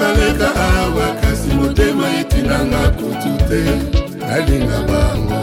mingi 0.00 0.36
baleka 0.38 0.54
awa 0.54 1.14
kasi 1.20 1.52
motema 1.54 2.08
etindanga 2.20 2.90
kutu 2.96 3.36
te. 3.48 3.62
Nalinga 4.18 4.80
bango. 4.88 5.40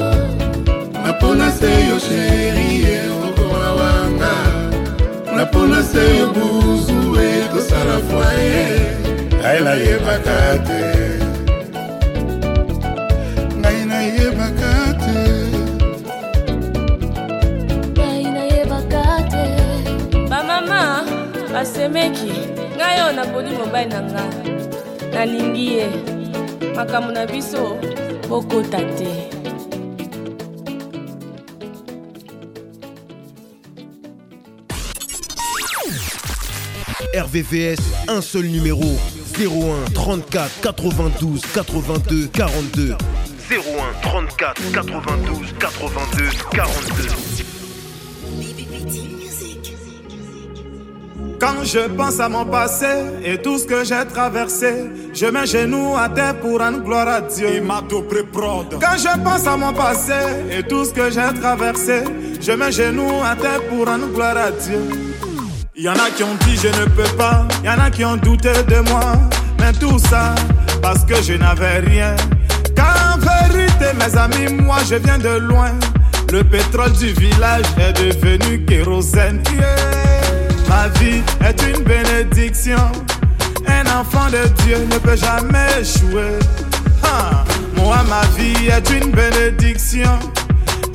Napona 1.05 1.51
se 1.51 1.69
yo 1.89 1.99
sherie 1.99 3.01
okowa 3.09 3.75
wanga. 3.75 4.33
Napona 5.35 5.83
se 5.83 6.17
yo 6.17 6.27
buzu 6.33 7.19
e 7.19 7.47
tosala 7.53 7.99
fwaye 8.09 8.95
ngai 9.35 9.59
nayebaka 9.63 10.57
te. 10.67 10.81
Ngai 13.57 13.85
nayebaka 13.85 14.73
te. 15.03 15.17
Ngai 17.95 18.23
nayebaka 18.23 19.03
te. 19.31 19.45
Bamama 20.29 21.03
basemeki. 21.53 22.33
Ngai 22.77 23.01
oyo 23.01 23.11
naponi 23.11 23.51
mobali 23.51 23.89
na 23.89 24.01
nga 24.01 24.46
nalingi 25.17 25.67
ye 25.73 25.89
makambo 26.75 27.11
na 27.11 27.25
biso 27.25 27.77
bokota 28.29 28.77
RVVS, 37.17 37.79
un 38.09 38.21
seul 38.21 38.45
numéro 38.45 38.85
01 39.33 39.89
34 39.93 40.51
92 40.61 41.41
82 41.55 42.27
42. 42.27 42.95
01 43.49 43.65
34 44.03 44.71
92 44.71 45.53
82 45.59 46.43
42. 46.51 47.56
Quand 51.39 51.63
je 51.63 51.87
pense 51.89 52.19
à 52.19 52.29
mon 52.29 52.45
passé 52.45 52.87
et 53.23 53.37
tout 53.37 53.59
ce 53.59 53.65
que 53.65 53.83
j'ai 53.83 54.03
traversé, 54.11 54.89
je 55.13 55.25
mets 55.27 55.45
genoux 55.45 55.95
à 55.95 56.09
terre 56.09 56.39
pour 56.39 56.59
rendre 56.59 56.81
gloire 56.83 57.07
à 57.07 57.21
Dieu. 57.21 57.61
Quand 58.81 58.97
je 58.97 59.23
pense 59.23 59.45
à 59.45 59.55
mon 59.55 59.71
passé 59.71 60.13
et 60.49 60.63
tout 60.63 60.85
ce 60.85 60.91
que 60.91 61.11
j'ai 61.11 61.39
traversé, 61.39 62.03
je 62.41 62.51
mets 62.53 62.71
genoux 62.71 63.21
à 63.23 63.35
terre 63.35 63.61
pour 63.69 63.85
rendre 63.85 64.07
gloire 64.07 64.37
à 64.37 64.51
Dieu. 64.51 64.79
Il 65.75 65.83
y 65.83 65.89
en 65.89 65.93
a 65.93 66.09
qui 66.15 66.23
ont 66.23 66.35
dit 66.45 66.55
je 66.57 66.69
ne 66.69 66.85
peux 66.85 67.15
pas, 67.15 67.47
il 67.63 67.67
y 67.67 67.69
en 67.69 67.79
a 67.79 67.91
qui 67.91 68.03
ont 68.03 68.17
douté 68.17 68.51
de 68.67 68.79
moi, 68.89 69.13
mais 69.59 69.73
tout 69.73 69.99
ça 69.99 70.33
parce 70.81 71.05
que 71.05 71.21
je 71.21 71.33
n'avais 71.33 71.79
rien. 71.79 72.15
Car 72.75 73.15
en 73.15 73.19
vérité, 73.19 73.85
mes 73.99 74.17
amis, 74.17 74.53
moi 74.63 74.77
je 74.89 74.95
viens 74.95 75.19
de 75.19 75.37
loin. 75.37 75.71
Le 76.31 76.43
pétrole 76.43 76.93
du 76.93 77.13
village 77.13 77.65
est 77.79 77.93
devenu 77.93 78.65
kérosène. 78.65 79.41
Yeah. 79.53 80.06
Ma 80.67 80.87
vie 80.99 81.21
est 81.45 81.61
une 81.63 81.83
bénédiction. 81.83 82.91
Un 83.67 83.85
enfant 83.99 84.29
de 84.29 84.47
Dieu 84.63 84.77
ne 84.89 84.97
peut 84.97 85.15
jamais 85.17 85.81
échouer. 85.81 86.39
Moi, 87.75 87.97
ma 88.09 88.21
vie 88.37 88.67
est 88.67 88.89
une 88.89 89.11
bénédiction. 89.11 90.19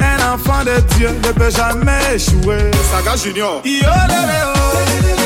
Un 0.01 0.35
enfant 0.35 0.65
de 0.65 0.81
Dieu 0.97 1.11
ne 1.25 1.33
peut 1.33 1.51
jamais 1.51 2.15
échouer. 2.15 2.71
Saga 2.91 3.17
Junior. 3.17 3.61
Yo, 3.65 3.71
lélé, 3.71 4.41
oh. 4.45 4.79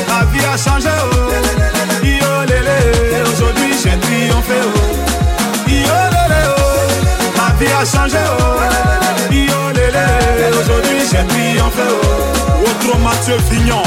Ma 0.07 0.23
vie 0.31 0.45
a 0.45 0.57
changé. 0.57 0.89
Oh. 0.89 2.05
Yo, 2.05 2.45
lélé. 2.47 3.21
Aujourd'hui, 3.31 3.73
j'ai 3.83 3.97
triomphé. 3.99 4.59
Oh. 4.63 5.67
Yo, 5.67 5.99
lélé, 6.15 6.41
oh. 6.47 7.37
Ma 7.37 7.53
vie 7.59 7.71
a 7.73 7.85
changé. 7.85 8.17
Oh. 8.39 9.33
Yo, 9.33 9.71
lélé. 9.73 10.57
Aujourd'hui, 10.59 10.99
j'ai 11.01 11.25
triomphé. 11.27 11.81
Oh. 11.89 12.63
Autre 12.63 12.97
Mathieu 12.99 13.37
Vignon. 13.51 13.83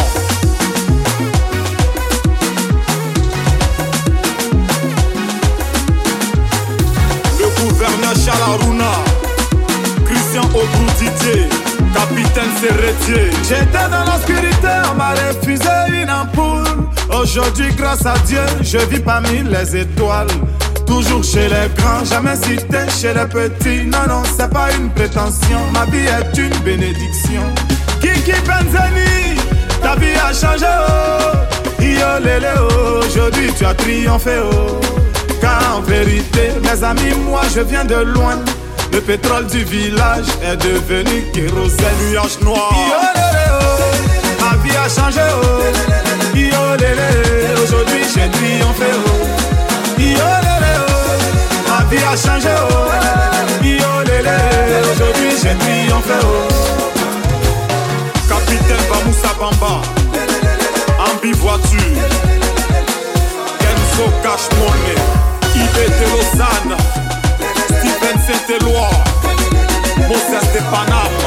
Christian 10.05 10.43
capitaine 11.95 12.51
Serretier. 12.61 13.31
J'étais 13.49 13.89
dans 13.91 14.05
l'obscurité, 14.05 14.69
on 14.91 14.95
m'a 14.95 15.11
refusé 15.11 16.03
une 16.03 16.11
ampoule. 16.11 16.87
Aujourd'hui, 17.19 17.73
grâce 17.75 18.05
à 18.05 18.15
Dieu, 18.27 18.43
je 18.61 18.79
vis 18.79 19.01
parmi 19.01 19.43
les 19.43 19.77
étoiles. 19.77 20.29
Toujours 20.87 21.25
chez 21.25 21.49
les 21.49 21.69
grands, 21.77 22.05
jamais 22.05 22.37
cité 22.37 22.79
chez 23.01 23.15
les 23.15 23.27
petits. 23.27 23.87
Non, 23.87 24.07
non, 24.09 24.23
c'est 24.37 24.51
pas 24.51 24.69
une 24.79 24.91
prétention. 24.91 25.61
Ma 25.73 25.87
vie 25.87 26.07
est 26.07 26.39
une 26.39 26.57
bénédiction. 26.59 27.43
Kiki 28.01 28.33
Benzeni, 28.47 29.41
ta 29.83 29.97
vie 29.97 30.15
a 30.15 30.33
changé, 30.33 30.67
oh. 30.67 31.83
Yo, 31.83 32.07
oh. 32.59 33.07
Aujourd'hui, 33.07 33.51
tu 33.57 33.65
as 33.65 33.75
triomphé, 33.75 34.33
oh. 34.43 35.00
Car 35.41 35.77
en 35.77 35.81
vérité, 35.81 36.51
mes 36.63 36.85
amis, 36.85 37.15
moi 37.29 37.43
je 37.55 37.61
viens 37.61 37.85
de 37.85 37.97
loin. 37.97 38.37
Le 38.93 39.01
pétrole 39.01 39.47
du 39.47 39.65
village 39.65 40.27
est 40.43 40.57
devenu 40.57 41.25
kérosène. 41.33 42.11
Nuage 42.11 42.41
noir. 42.43 42.73
Ma 44.41 44.57
vie 44.63 44.77
a 44.77 44.89
changé, 44.89 45.21
oh. 45.33 45.63
Aujourd'hui 47.63 48.03
j'ai 48.15 48.29
triomphé, 48.31 48.91
oh. 48.97 49.01
Ma 51.69 51.85
vie 51.91 52.05
a 52.05 52.17
changé, 52.17 52.49
oh. 52.51 52.89
Aujourd'hui 54.93 55.31
j'ai 55.43 55.55
triomphé, 55.57 56.19
oh. 56.25 56.49
Capitaine 58.29 58.85
Bamoussa 58.91 59.33
Bamba. 59.39 59.75
Ambi 60.99 61.33
voiture. 61.33 61.97
Kenzo 63.61 64.07
Cash 64.23 64.47
Money. 64.59 65.20
IBT 65.71 66.01
Lausanne. 66.13 66.77
Steven 67.67 68.19
Saint-Éloi. 68.27 68.89
Moses 70.09 70.53
de 70.55 70.61
Paname. 70.71 71.21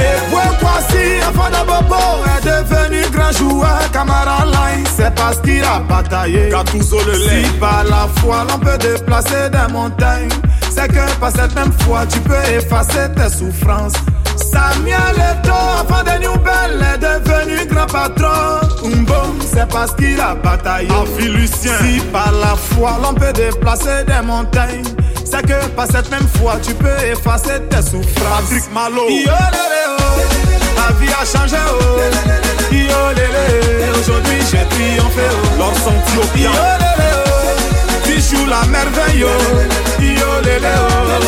Et 0.00 0.16
voici, 0.30 1.20
enfant 1.28 1.50
de 1.50 1.66
Bobo 1.66 2.24
est 2.24 2.44
devenu 2.44 3.02
grand 3.10 3.32
joueur. 3.32 3.80
Camara 3.92 4.44
Line, 4.46 4.84
c'est 4.96 5.14
parce 5.14 5.38
qu'il 5.40 5.62
a 5.64 5.80
bataillé. 5.80 6.48
Gattuso 6.50 6.98
le 7.04 7.12
lait. 7.12 7.44
Si 7.44 7.50
par 7.58 7.84
la 7.84 8.08
foi 8.20 8.46
l'on 8.48 8.58
peut 8.58 8.78
déplacer 8.78 9.50
des 9.50 9.72
montagnes, 9.72 10.30
c'est 10.74 10.88
que 10.88 11.18
par 11.18 11.30
cette 11.30 11.54
même 11.54 11.72
foi 11.80 12.06
tu 12.06 12.20
peux 12.20 12.42
effacer 12.56 13.10
tes 13.14 13.28
souffrances. 13.36 13.94
Samuel 14.40 15.16
Eto, 15.16 15.52
enfant 15.52 16.02
de 16.04 16.18
Newbell, 16.20 16.82
est 16.94 16.98
devenu 16.98 17.66
grand 17.66 17.86
patron. 17.86 18.60
Umbo, 18.84 19.36
c'est 19.52 19.68
parce 19.68 19.92
qu'il 19.94 20.20
a 20.20 20.34
bataillé. 20.34 20.88
Avi 20.90 21.28
Lucien. 21.28 21.72
Si 21.80 22.00
par 22.12 22.32
la 22.32 22.56
foi 22.56 22.98
l'on 23.02 23.14
peut 23.14 23.32
déplacer 23.32 24.04
des 24.06 24.22
montagnes, 24.26 24.82
c'est 25.24 25.42
que 25.42 25.66
par 25.76 25.86
cette 25.86 26.10
même 26.10 26.26
foi 26.38 26.54
tu 26.62 26.72
peux 26.74 26.98
effacer 27.12 27.60
tes 27.68 27.82
souffrances. 27.82 28.48
Patrick 28.48 28.72
Malo. 28.72 29.08
Yo, 29.08 29.30
oh. 29.30 30.02
Ma 30.76 30.92
vie 30.98 31.12
a 31.12 31.24
changé, 31.24 31.56
oh. 31.68 32.74
Yo, 32.74 34.00
aujourd'hui 34.00 34.38
j'ai 34.50 34.64
triomphé, 34.74 35.26
oh. 35.30 35.64
Yo, 36.36 36.50
lélé, 36.78 37.10
oh. 37.14 38.04
Tu 38.04 38.14
joues 38.20 38.46
la 38.46 38.64
merveille. 38.66 39.20
Yo, 39.20 39.28
oh. 39.28 39.32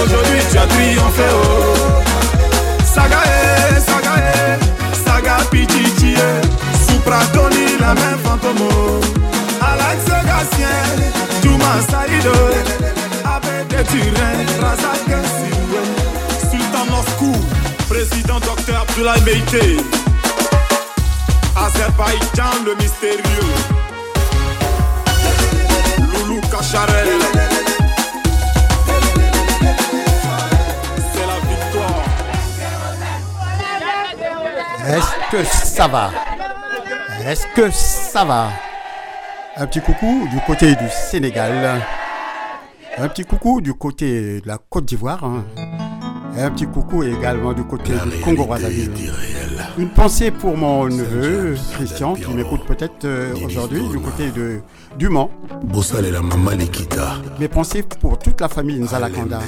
Aujourd'hui 0.02 0.40
tu 0.50 0.58
as 0.58 0.66
triomphé, 0.66 1.22
oh. 1.30 2.11
Saga, 2.94 3.22
eh, 3.24 3.80
saga, 3.80 4.14
eh. 4.18 4.58
Saga, 5.04 5.36
pichichi, 5.50 6.14
eh. 6.14 6.40
Supra, 6.86 7.20
Tony, 7.32 7.78
la 7.80 7.94
main 7.94 8.18
fantôme, 8.22 8.60
oh. 8.60 9.00
Alex 9.60 10.04
Gatien, 10.28 11.12
Juma 11.42 11.80
Saïdo, 11.90 12.34
Abbé 13.24 13.64
de 13.70 13.82
Turin, 13.84 14.36
Siroué, 15.38 15.84
Sultan 16.50 16.84
Moscou, 16.90 17.34
Président 17.88 18.40
Docteur 18.40 18.82
Abdoulaye 18.82 19.22
Meïté, 19.22 19.76
Azerbaïdjan 21.56 22.64
le 22.66 22.74
mystérieux, 22.74 23.52
Loulou 26.12 26.40
Kacharel. 26.50 27.71
Est-ce 34.92 35.30
que 35.30 35.44
ça 35.44 35.88
va? 35.88 36.10
Est-ce 37.26 37.46
que 37.54 37.70
ça 37.70 38.24
va? 38.24 38.48
Un 39.56 39.66
petit 39.66 39.80
coucou 39.80 40.26
du 40.30 40.38
côté 40.46 40.74
du 40.74 40.88
Sénégal. 40.90 41.80
Un 42.98 43.08
petit 43.08 43.24
coucou 43.24 43.60
du 43.60 43.72
côté 43.74 44.40
de 44.40 44.46
la 44.46 44.58
Côte 44.58 44.84
d'Ivoire. 44.84 45.24
hein. 45.24 45.44
Et 46.36 46.42
un 46.42 46.50
petit 46.50 46.66
coucou 46.66 47.02
également 47.04 47.52
du 47.52 47.64
côté 47.64 47.92
du 47.92 48.20
Congo 48.20 48.44
Brazzaville. 48.46 48.90
Une 49.78 49.90
pensée 49.90 50.30
pour 50.30 50.56
mon 50.56 50.84
neveu 50.86 51.56
Christian 51.72 52.14
qui 52.14 52.28
m'écoute 52.32 52.64
peut-être 52.66 53.04
euh, 53.04 53.34
aujourd'hui 53.44 53.86
du 53.88 53.98
côté 53.98 54.30
de 54.30 54.60
du 54.98 55.08
Mans. 55.08 55.30
Mes 57.38 57.48
pensées 57.48 57.82
pour 57.82 58.18
toute 58.18 58.40
la 58.40 58.48
famille 58.48 58.78
Nzalakanda. 58.80 59.40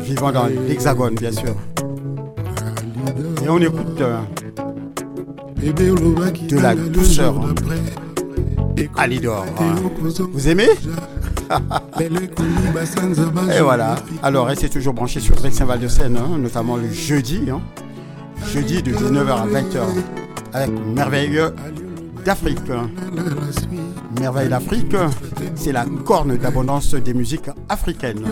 Vivant 0.00 0.32
dans 0.32 0.46
l'Hexagone, 0.46 1.14
bien 1.14 1.32
sûr. 1.32 1.54
Et 3.44 3.48
on 3.48 3.58
écoute 3.58 4.00
euh, 4.00 4.18
olobaki 5.92 6.46
de 6.46 6.58
la 6.58 6.74
douceur. 6.74 7.34
Alidor. 8.96 9.44
Vous 10.32 10.48
aimez 10.48 10.68
Et 13.56 13.60
voilà. 13.62 13.96
Alors, 14.22 14.46
restez 14.46 14.68
toujours 14.68 14.94
branchés 14.94 15.20
sur 15.20 15.34
Vexin 15.36 15.64
Val 15.64 15.80
de 15.80 15.88
Seine, 15.88 16.16
hein, 16.16 16.38
notamment 16.38 16.76
le 16.76 16.90
jeudi. 16.92 17.42
hein. 17.50 17.60
Jeudi 18.52 18.82
de 18.82 18.92
19h 18.92 19.30
à 19.30 19.46
20h 19.46 19.80
avec 20.52 20.70
Merveille 20.94 21.40
d'Afrique. 22.24 22.58
Merveille 24.20 24.48
d'Afrique, 24.48 24.94
c'est 25.54 25.72
la 25.72 25.84
corne 26.04 26.36
d'abondance 26.36 26.94
des 26.94 27.14
musiques 27.14 27.50
africaines. 27.68 28.22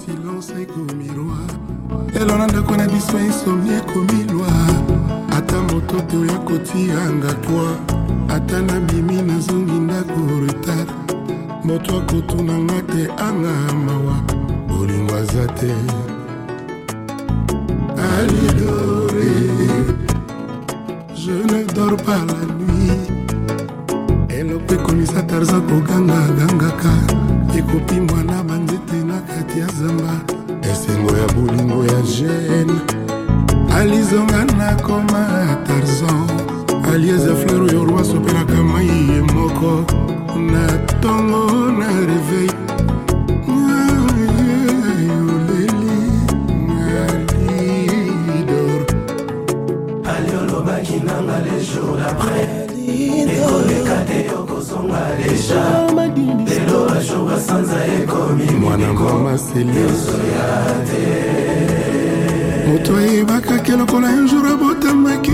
Silence 0.00 0.52
ekomi 0.62 1.08
roi 1.16 1.48
lelo 2.14 2.38
na 2.38 2.46
ndako 2.46 2.76
na 2.76 2.86
biso 2.88 3.18
insomi 3.18 3.70
ekomi 3.70 4.24
loi 4.32 4.74
ata 5.36 5.62
moto 5.62 6.00
te 6.08 6.16
oya 6.16 6.38
kotianga 6.38 7.32
twa 7.34 8.00
ata 8.36 8.62
nabimi 8.62 9.22
nazongi 9.22 9.72
ndako 9.72 10.20
retard. 10.46 10.88
Moto 11.64 11.98
akotunanga 11.98 12.82
te 12.82 13.02
anga 13.26 13.54
mawa. 13.86 14.16
Bolingo 14.68 15.14
aza 15.14 15.46
te. 15.58 15.72
Alidore. 17.96 19.32
Je 21.14 21.32
ne 21.50 21.64
dors 21.74 22.02
pas 22.04 22.24
la 22.28 22.42
nuit. 22.58 23.10
Eloko 24.28 24.74
ekomisa 24.74 25.22
tarza 25.22 25.60
kogangagangaka 25.60 26.92
ekopi 27.58 28.00
mwana 28.00 28.42
banzete. 28.42 28.99
na 28.99 28.99
kati 29.50 29.60
ya 29.60 29.66
zamba 29.66 30.20
esengo 30.72 31.16
ya 31.16 31.26
bolingo 31.26 31.84
ya 31.84 32.02
gene. 32.02 32.80
Alizonga 33.76 34.44
nakoma 34.44 35.56
tarzan 35.66 36.30
alieza 36.92 37.36
fleur 37.36 37.62
oyo 37.62 37.84
roi 37.84 38.00
asopelaka 38.00 38.62
mai 38.62 38.86
ye 38.86 39.20
moko. 39.20 39.84
Na 40.52 40.66
ntongo 40.76 41.70
na 41.78 41.88
reveil 41.88 42.19
lelo 56.46 56.88
bajour 56.88 57.24
basanza 57.28 57.86
ekomi 57.86 58.50
mwana 58.60 58.92
mama 58.92 59.38
seliozoya 59.38 60.46
moto 62.70 62.96
ayebakaki 62.96 63.72
lokola 63.72 64.08
un 64.08 64.28
jour 64.28 64.46
abotamaki. 64.46 65.32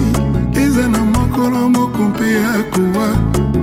Eza 0.54 0.88
na 0.88 0.98
mokolo 0.98 1.68
moko 1.68 2.02
mpe 2.02 2.36
akowa. 2.58 3.08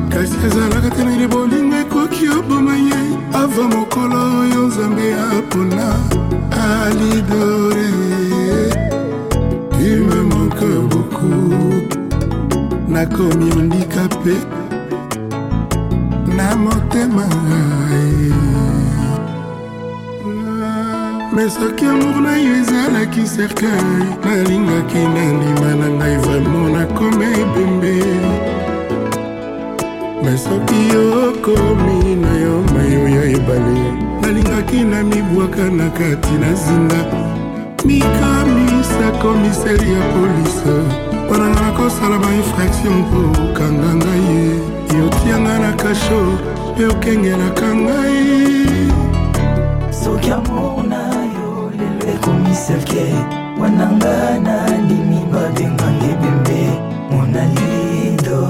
Kasi 0.09 0.35
ezalaka 0.45 0.89
te 0.95 1.03
na 1.03 1.27
bolingo 1.27 1.75
ekoki 1.75 2.29
oboma 2.29 2.75
ye. 2.75 2.99
Ava 3.33 3.63
mokolo 3.63 4.39
oyo 4.41 4.67
nzambe 4.67 5.13
apona 5.13 5.95
alidore. 6.51 7.89
Tu 9.71 10.03
me 10.05 10.21
manque 10.29 10.69
beaucoup 10.89 11.93
nakomi 12.87 13.49
handikape 13.49 14.35
na 14.35 14.62
motema 16.93 17.25
me 21.33 21.49
soki 21.49 21.85
amour 21.85 22.21
na 22.21 22.37
yo 22.37 22.55
ezalaki 22.55 23.23
cercueil 23.23 24.05
nalingaki 24.25 24.97
na 24.97 25.33
ndima 25.33 25.75
na 25.75 25.89
ngai 25.89 26.17
vraimen 26.17 26.71
nakoma 26.73 27.25
ebembe 27.25 27.95
me 30.23 30.37
soki 30.37 30.89
yokomi 30.93 32.15
na 32.15 32.33
yo 32.37 32.63
mayo 32.73 33.07
ya 33.07 33.23
ebale. 33.23 33.93
Nalingaki 34.21 34.83
na 34.83 35.03
mibwaka 35.03 35.69
na 35.69 35.89
kati 35.89 36.31
na 36.31 36.53
zinga 36.53 37.05
mikamisa 37.85 39.11
komiseri 39.21 39.93
ya 39.93 40.01
polise 40.13 40.75
mpona 41.25 41.49
nga 41.49 41.61
nakosala 41.61 42.17
bainfraction 42.19 42.93
mpo 42.93 43.43
okanga 43.43 43.95
ngai 43.95 44.35
ye 44.35 44.72
yotianga 44.97 45.59
na 45.59 45.71
kasho 45.73 46.21
mpe 46.73 46.85
okengelaka 46.85 47.75
ngai 47.75 48.91
soki 50.03 50.31
amour 50.31 50.83
na 50.83 51.01
yo 51.35 51.71
lelo 51.77 52.13
ekomi 52.13 52.55
selke 52.55 53.05
wananga 53.61 54.39
na 54.39 54.77
ndimi 54.77 55.19
babengange 55.31 56.11
bembe 56.21 56.61
monalido 57.11 58.41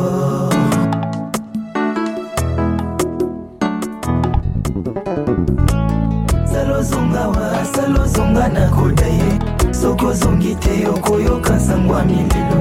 salozonga 6.51 7.27
wa 7.27 7.65
salozonga 7.65 8.47
na 8.47 8.69
koda 8.69 9.07
ye 9.07 9.39
soki 9.71 10.05
ozongi 10.05 10.55
te 10.55 10.87
okoyoka 10.87 11.59
sango 11.59 11.93
ya 11.97 12.05
mililo 12.05 12.52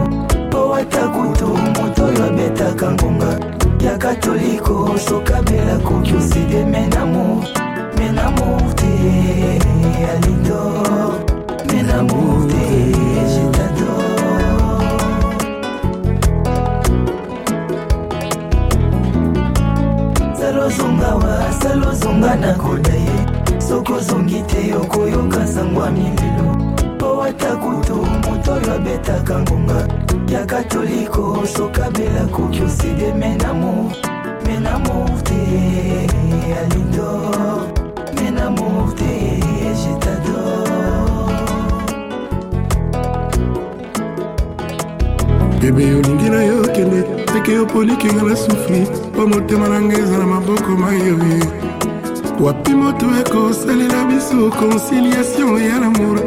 salozonga 20.63 21.15
wa 21.15 21.53
salozonga 21.53 22.37
na 22.37 22.55
koda 22.55 22.95
ye. 22.95 23.61
Soki 23.61 23.93
ozongi 23.93 24.43
te 24.43 24.75
okoyoka 24.75 25.47
sango 25.47 25.85
ya 25.85 25.91
mililo. 25.91 26.57
Mpo 26.95 27.23
ata 27.23 27.57
kutu 27.57 27.97
moto 27.97 28.53
oyo 28.53 28.75
abetaka 28.75 29.41
ngonga. 29.41 29.89
Ya 30.29 30.47
katoliko 30.47 31.47
sokabela 31.57 32.27
koki 32.31 32.63
oside. 32.63 33.13
Menamour 33.15 33.93
menamour 34.47 35.23
te 35.23 36.09
alidor 36.61 37.72
bebe 45.73 45.95
olingi 45.95 46.31
na 46.31 46.43
yo 46.43 46.63
kende. 46.63 47.03
Teke 47.33 47.53
yo 47.53 47.67
polikinga 47.67 48.23
na 48.23 48.37
sufri 48.37 48.87
mpo 49.13 49.27
motema 49.27 49.69
na 49.69 49.81
ngai 49.81 50.01
eza 50.01 50.19
na 50.19 50.27
maboko 50.27 50.71
mayoye 50.79 51.41
wapi 52.41 52.75
moto 52.75 53.07
ekosalela 53.21 54.05
biso 54.05 54.51
conciliation 54.51 55.63
ya 55.63 55.79
lamour? 55.81 56.19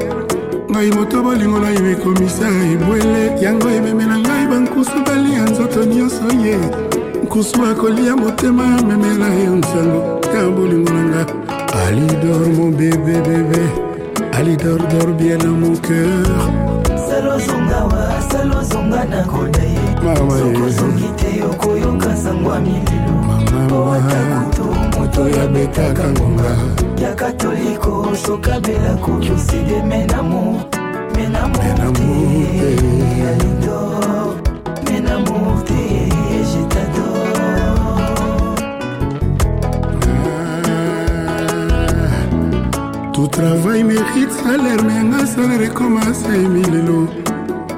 Ngai 0.71 0.91
moto 0.91 1.21
bolingo 1.21 1.59
na 1.59 1.69
yo 1.69 1.91
ekomisa 1.91 2.47
ebwele. 2.71 3.41
Yango 3.41 3.69
ememela 3.69 4.17
ngai 4.19 4.47
bankusu 4.47 5.03
balia 5.05 5.43
nzoto 5.43 5.85
nyonso 5.85 6.27
ye. 6.45 6.57
Nkusu 7.23 7.65
akolia 7.65 8.15
motema 8.15 8.63
amemela 8.79 9.27
yo 9.27 9.55
nsango. 9.55 10.21
Ya 10.33 10.49
bolingo 10.49 10.93
na 10.93 11.03
nga. 11.03 11.25
Alidor 11.85 12.47
mon 12.57 12.71
bébé 12.71 13.21
bébé. 13.27 13.63
Alidor 14.33 14.77
dor 14.77 15.07
bien 15.17 15.37
dans 15.37 15.47
mon 15.47 15.75
cœur 15.75 16.25
elonga 18.85 19.05
nakoda 19.05 19.63
ye 19.63 19.79
sokosongi 20.37 21.03
eh, 21.03 21.09
eh. 21.09 21.15
te 21.15 21.43
okoyoka 21.43 22.15
sango 22.15 22.53
ya 22.53 22.59
mililo. 22.59 23.67
Po 23.69 23.91
ata 23.93 24.19
eh. 24.19 24.27
kutu 24.45 24.99
moto 24.99 25.29
yabetaka 25.29 26.09
ngonga. 26.11 26.57
Ya 27.01 27.13
katoliko 27.15 28.15
sokabela 28.15 28.95
kokoside 29.01 29.83
menamo 29.83 30.61
menamorte 31.15 32.01
alidor 33.29 34.35
menamorte 34.85 36.09
jetador 36.51 37.25
Tout 43.13 43.27
travail 43.27 43.83
mérite 43.85 44.31
salaire, 44.31 44.83
mais 44.83 44.99
un 44.99 45.25
salaire 45.25 45.73
commence 45.73 46.25
à 46.25 46.35
émile 46.35 46.85
l'eau. 46.85 47.07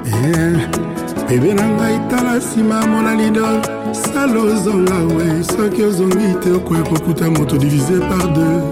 Yeah. 0.04 0.87
bebe 1.28 1.54
na 1.54 1.68
ngai 1.68 1.98
tala 2.10 2.36
nsima 2.36 2.86
mona 2.86 3.14
lidol 3.14 3.60
sala 3.92 4.40
ozonga 4.40 4.98
we 5.14 5.44
soki 5.44 5.82
ozongi 5.82 6.34
te 6.42 6.50
okoyeba 6.52 6.90
okuta 6.96 7.30
moto 7.30 7.56
divise 7.58 7.98
par 8.08 8.26
deux. 8.34 8.62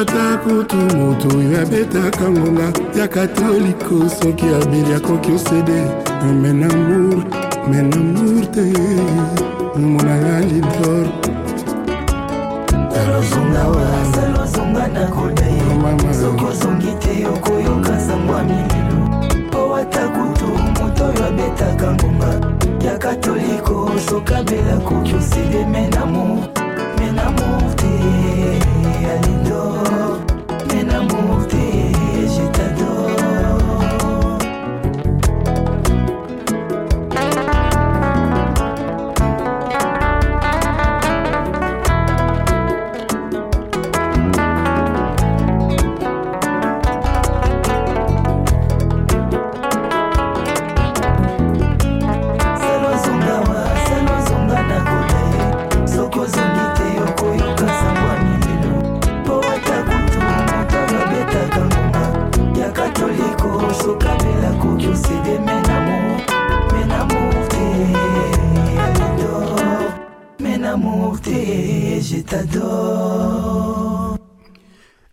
Ata 0.00 0.36
kutu 0.42 0.76
moto 0.76 1.28
oyo 1.36 1.60
abetaka 1.62 2.30
ngonga. 2.30 2.72
Ya 2.98 3.08
katoliko 3.08 4.08
soki 4.08 4.46
abeli 4.46 4.94
akoki 4.94 5.32
osede. 5.32 5.80
Menamour 6.42 7.24
menamour 7.70 8.50
te. 8.52 8.72
Mona 9.76 10.16
ya 10.16 10.40
lidor 10.40 11.06
zalozonga 14.14 14.88
nakoda 14.88 15.46
ye 15.46 16.14
soki 16.14 16.44
ozongi 16.44 16.92
te 17.00 17.26
okoyoka 17.26 17.96
zangwa 18.06 18.42
mililo 18.42 19.00
po 19.50 19.76
ata 19.76 20.08
kutu 20.08 20.46
moto 20.46 20.91
babetaka 21.22 21.92
ngonga 21.92 22.40
ya 22.86 22.98
katoliko 22.98 23.90
sokabela 24.08 24.76
koki 24.76 25.14
osede 25.14 25.66
menamo 25.66 26.48
menamo 26.98 27.74
te 27.76 27.92
alindo 29.12 30.11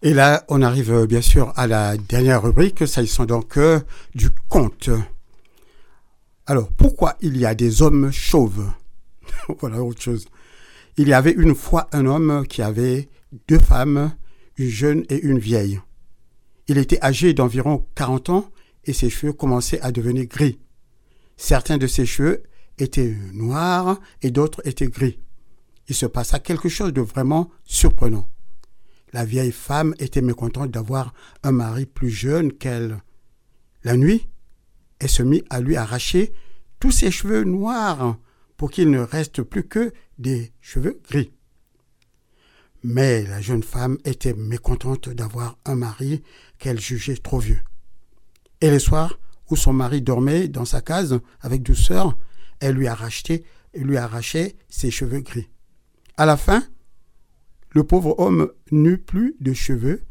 Et 0.10 0.14
là, 0.16 0.44
on 0.48 0.64
arrive 0.64 0.92
euh, 0.92 1.06
bien 1.06 1.22
sûr 1.22 1.54
à 1.56 1.68
la 1.68 1.96
dernière 1.96 2.42
rubrique, 2.42 2.88
s'agissant 2.88 3.28
donc 3.28 3.58
euh, 3.58 3.80
du 4.16 4.32
conte. 4.50 4.90
Alors, 6.48 6.70
pourquoi 6.70 7.16
il 7.22 7.38
y 7.38 7.46
a 7.46 7.54
des 7.54 7.84
hommes 7.84 8.12
chauves 8.12 8.72
Voilà 9.60 9.84
autre 9.84 10.02
chose. 10.02 10.26
Il 10.98 11.10
y 11.10 11.14
avait 11.14 11.34
une 11.34 11.54
fois 11.54 11.90
un 11.92 12.08
homme 12.08 12.44
qui 12.50 12.64
avait 12.64 13.08
deux 13.48 13.60
femmes, 13.60 14.12
une 14.58 14.70
jeune 14.70 15.06
et 15.10 15.22
une 15.22 15.38
vieille. 15.38 15.80
Il 16.68 16.80
était 16.80 17.06
âgé 17.06 17.36
d'environ 17.36 17.86
40 17.94 18.30
ans 18.30 18.50
et 18.86 18.94
ses 18.94 19.12
cheveux 19.12 19.34
commençaient 19.34 19.82
à 19.82 19.92
devenir 19.92 20.26
gris. 20.26 20.58
Certains 21.38 21.78
de 21.78 21.86
ses 21.86 22.08
cheveux 22.08 22.42
étaient 22.80 23.16
noirs 23.36 24.00
et 24.24 24.32
d'autres 24.32 24.68
étaient 24.68 24.88
gris. 24.88 25.20
Il 25.88 25.94
se 25.94 26.08
passa 26.08 26.40
quelque 26.40 26.68
chose 26.68 26.94
de 26.94 27.02
vraiment 27.02 27.52
surprenant. 27.64 28.28
La 29.12 29.26
vieille 29.26 29.52
femme 29.52 29.96
était 30.00 30.22
mécontente 30.22 30.72
d'avoir 30.72 31.14
un 31.44 31.52
mari 31.52 31.86
plus 31.86 32.10
jeune 32.10 32.54
qu'elle. 32.54 33.02
La 33.84 33.98
nuit, 33.98 34.28
elle 35.00 35.10
se 35.10 35.24
mit 35.24 35.44
à 35.50 35.62
lui 35.62 35.78
arracher 35.78 36.34
tous 36.80 36.92
ses 36.92 37.12
cheveux 37.12 37.44
noirs 37.44 38.18
pour 38.58 38.72
qu'il 38.72 38.92
ne 38.92 39.00
reste 39.00 39.42
plus 39.42 39.64
que 39.64 39.94
des 40.18 40.52
cheveux 40.62 41.00
gris. 41.10 41.32
Mais 42.84 43.24
la 43.24 43.42
jeune 43.42 43.64
femme 43.64 43.98
était 44.06 44.34
mécontente 44.34 45.10
d'avoir 45.10 45.58
un 45.66 45.76
mari 45.76 46.24
qu'elle 46.60 46.80
jugeait 46.80 47.18
trop 47.18 47.40
vieux. 47.40 47.62
Et 48.62 48.70
les 48.70 48.80
soirs 48.80 49.20
où 49.50 49.56
son 49.56 49.74
mari 49.74 50.02
dormait 50.02 50.48
dans 50.48 50.66
sa 50.66 50.82
case 50.82 51.20
avec 51.42 51.64
douceur, 51.64 52.18
elle 52.60 52.76
lui 52.76 52.88
arrachait, 52.88 53.44
lui 53.74 53.98
arrachait 53.98 54.56
ses 54.70 54.92
cheveux 54.92 55.22
gris. 55.22 55.50
À 56.18 56.26
la 56.26 56.38
fin, 56.38 56.64
le 57.72 57.84
pauvre 57.84 58.20
homme 58.20 58.52
n'eut 58.72 58.98
plus 58.98 59.36
de 59.40 59.54
cheveux 59.54 60.04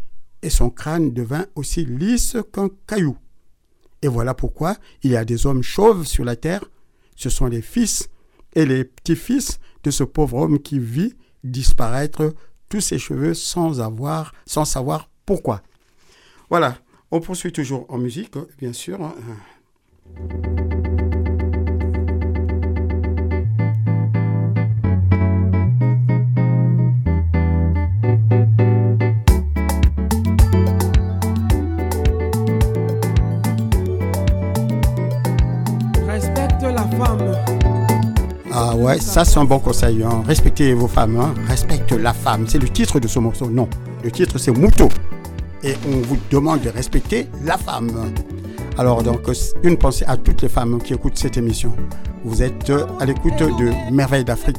et 0.43 0.51
son 0.51 0.71
crâne 0.71 1.13
devint 1.13 1.47
aussi 1.55 1.85
lisse 1.85 2.37
qu'un 2.53 2.69
caillou. 2.87 3.17
Et 4.03 4.09
voilà 4.09 4.35
pourquoi 4.35 4.77
il 5.03 5.11
y 5.11 5.17
a 5.17 5.25
des 5.25 5.47
hommes 5.47 5.63
chauves 5.63 6.07
sur 6.07 6.25
la 6.25 6.37
terre. 6.37 6.65
Ce 7.17 7.31
sont 7.31 7.47
les 7.47 7.63
fils 7.63 8.09
et 8.55 8.65
les 8.65 8.85
petits-fils 8.85 9.59
de 9.83 9.91
ce 9.91 10.05
pauvre 10.05 10.39
homme 10.39 10.61
qui 10.61 10.79
vit 10.79 11.15
disparaître 11.43 12.35
tous 12.69 12.81
ses 12.81 12.99
cheveux 12.99 13.35
sans 13.35 13.81
avoir, 13.81 14.35
sans 14.47 14.65
savoir 14.65 15.11
pourquoi. 15.27 15.63
Voilà, 16.51 16.79
on 17.11 17.21
poursuit 17.21 17.53
toujours 17.53 17.87
en 17.89 17.99
musique, 17.99 18.35
bien 18.59 18.73
sûr. 18.73 18.99
Ouais, 38.83 38.99
ça 38.99 39.24
c'est 39.24 39.39
un 39.39 39.45
bon 39.45 39.59
conseil. 39.59 40.03
hein. 40.03 40.22
Respectez 40.26 40.72
vos 40.74 40.89
femmes. 40.89 41.18
hein. 41.20 41.35
Respecte 41.49 41.93
la 41.93 42.12
femme. 42.12 42.47
C'est 42.49 42.59
le 42.59 42.68
titre 42.68 43.01
de 43.01 43.09
ce 43.09 43.18
morceau. 43.18 43.49
Non, 43.51 43.68
le 44.03 44.11
titre 44.11 44.39
c'est 44.39 44.53
Mouto. 44.53 44.89
Et 45.62 45.74
on 45.89 46.01
vous 46.07 46.16
demande 46.31 46.61
de 46.61 46.68
respecter 46.70 47.26
la 47.45 47.59
femme. 47.59 47.91
Alors 48.79 49.03
donc, 49.03 49.22
une 49.64 49.76
pensée 49.76 50.05
à 50.07 50.16
toutes 50.16 50.43
les 50.43 50.49
femmes 50.49 50.81
qui 50.81 50.95
écoutent 50.95 51.18
cette 51.18 51.37
émission. 51.37 51.72
Vous 52.24 52.43
êtes 52.43 52.72
à 53.01 53.05
l'écoute 53.05 53.37
de 53.39 53.93
Merveilles 53.93 54.24
d'Afrique. 54.24 54.57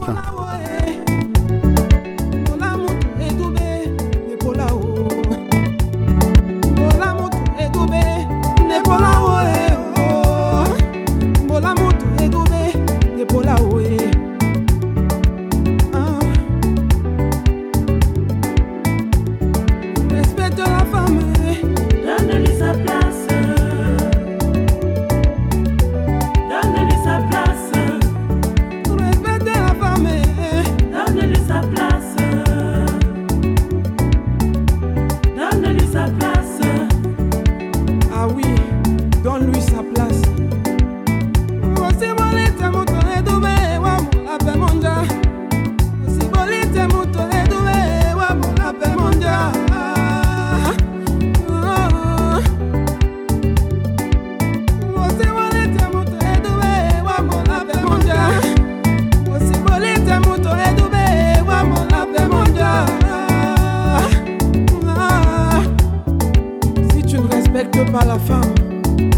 Pas 68.00 68.06
la 68.06 68.20
femme, 68.20 68.54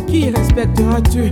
qui 0.07 0.29
respectera-tu? 0.29 1.31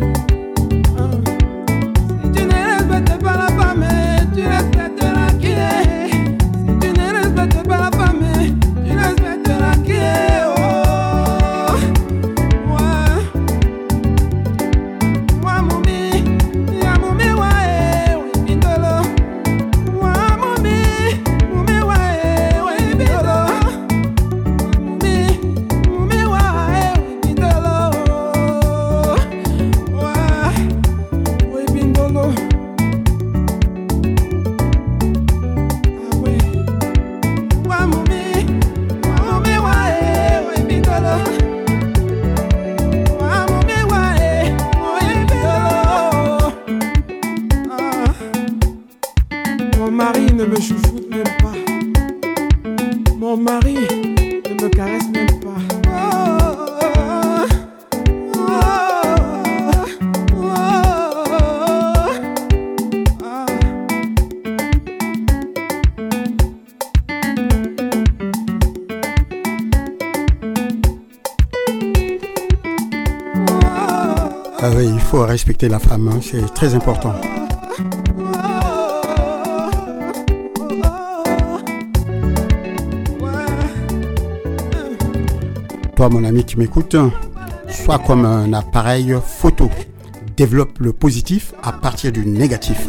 La 75.67 75.79
femme. 75.79 76.07
hein. 76.07 76.19
C'est 76.21 76.53
très 76.53 76.73
important. 76.73 77.13
Toi, 85.95 86.09
mon 86.09 86.23
ami 86.23 86.45
qui 86.45 86.57
m'écoute, 86.57 86.95
sois 87.67 87.99
comme 87.99 88.25
un 88.25 88.53
appareil 88.53 89.15
photo. 89.25 89.69
Développe 90.37 90.79
le 90.79 90.93
positif 90.93 91.53
à 91.61 91.73
partir 91.73 92.11
du 92.13 92.25
négatif. 92.25 92.87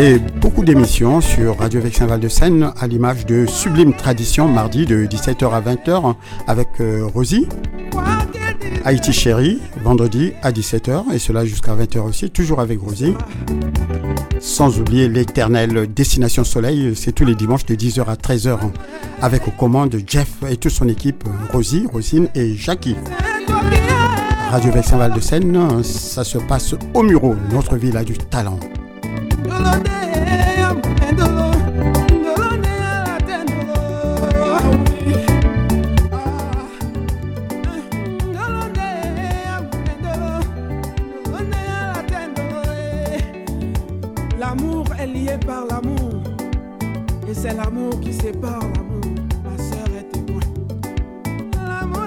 Et 0.00 0.20
beaucoup 0.20 0.64
d'émissions 0.64 1.20
sur 1.20 1.58
Radio 1.58 1.80
Vexin 1.80 2.06
Val 2.06 2.20
de 2.20 2.28
Seine 2.28 2.70
à 2.78 2.86
l'image 2.86 3.26
de 3.26 3.46
Sublime 3.46 3.92
Tradition 3.92 4.46
mardi 4.46 4.86
de 4.86 5.06
17h 5.06 5.50
à 5.52 5.60
20h 5.60 6.14
avec 6.46 6.68
euh, 6.80 7.04
Rosie. 7.12 7.48
Haïti 8.84 9.12
Chérie 9.12 9.58
vendredi 9.82 10.34
à 10.42 10.52
17h 10.52 11.12
et 11.12 11.18
cela 11.18 11.44
jusqu'à 11.44 11.74
20h 11.74 11.98
aussi, 11.98 12.30
toujours 12.30 12.60
avec 12.60 12.78
Rosie. 12.78 13.14
Sans 14.38 14.78
oublier 14.78 15.08
l'éternelle 15.08 15.92
Destination 15.92 16.44
Soleil, 16.44 16.94
c'est 16.94 17.10
tous 17.10 17.24
les 17.24 17.34
dimanches 17.34 17.66
de 17.66 17.74
10h 17.74 18.04
à 18.04 18.14
13h 18.14 18.56
avec 19.20 19.48
aux 19.48 19.52
commandes 19.52 19.96
Jeff 20.06 20.28
et 20.48 20.56
toute 20.58 20.70
son 20.70 20.88
équipe, 20.88 21.24
Rosie, 21.52 21.88
Rosine 21.92 22.28
et 22.36 22.54
Jackie. 22.54 22.94
Radio 24.52 24.70
Vexin 24.70 24.96
Val 24.96 25.12
de 25.12 25.20
Seine, 25.20 25.82
ça 25.82 26.22
se 26.22 26.38
passe 26.38 26.76
au 26.94 27.02
Muro, 27.02 27.34
notre 27.52 27.76
ville 27.76 27.96
a 27.96 28.04
du 28.04 28.16
talent. 28.16 28.60
Qui 48.00 48.12
sépare 48.12 48.60
l'amour. 48.60 49.00
Ma 49.44 49.56
sœur 49.62 49.88
est 49.98 50.08
témoin. 50.12 50.40
L'amour 51.66 52.06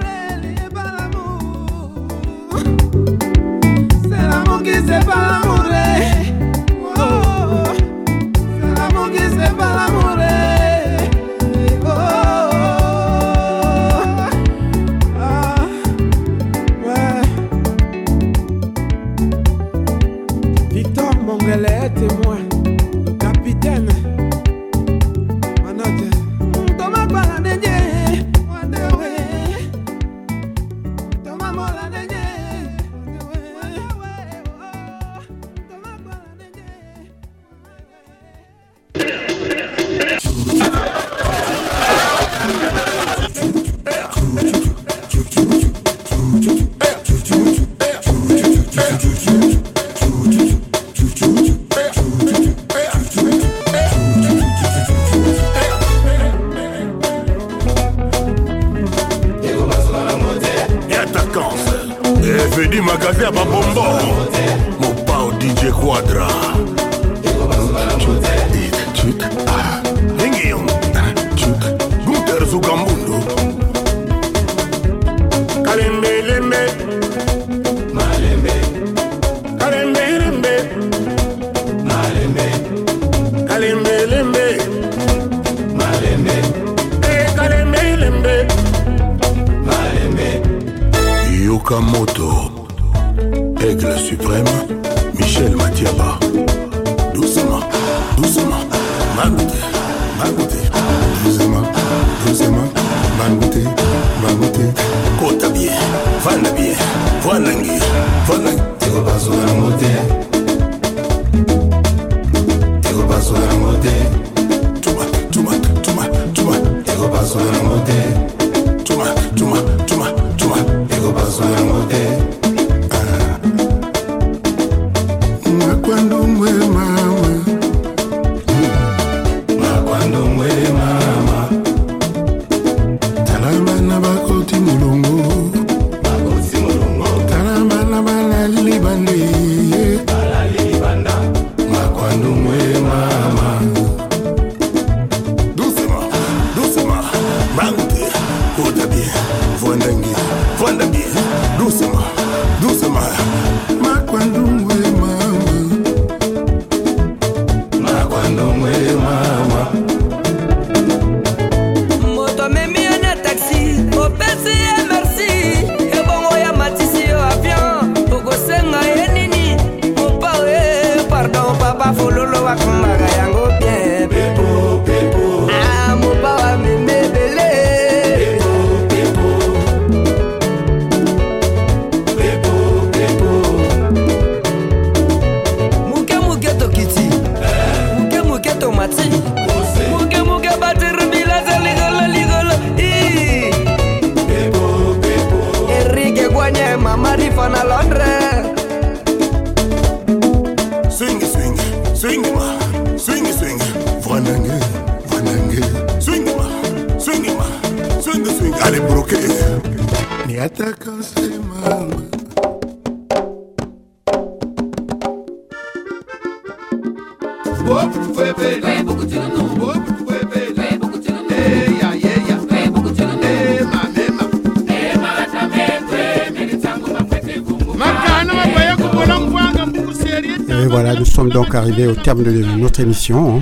arrivés 231.72 231.88
au 231.88 231.96
terme 231.96 232.24
de 232.24 232.32
notre 232.58 232.82
émission. 232.82 233.38
hein. 233.38 233.42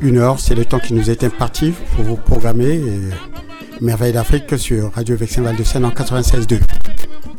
Une 0.00 0.18
heure, 0.18 0.38
c'est 0.38 0.54
le 0.54 0.64
temps 0.66 0.78
qui 0.78 0.92
nous 0.92 1.08
est 1.10 1.24
imparti 1.24 1.72
pour 1.96 2.04
vous 2.04 2.16
programmer 2.16 2.80
Merveille 3.80 4.12
d'Afrique 4.12 4.58
sur 4.58 4.92
Radio 4.92 5.16
Vexin 5.16 5.42
Val 5.42 5.56
de 5.56 5.62
Seine 5.62 5.84
en 5.86 5.90
96.2. 5.90 6.58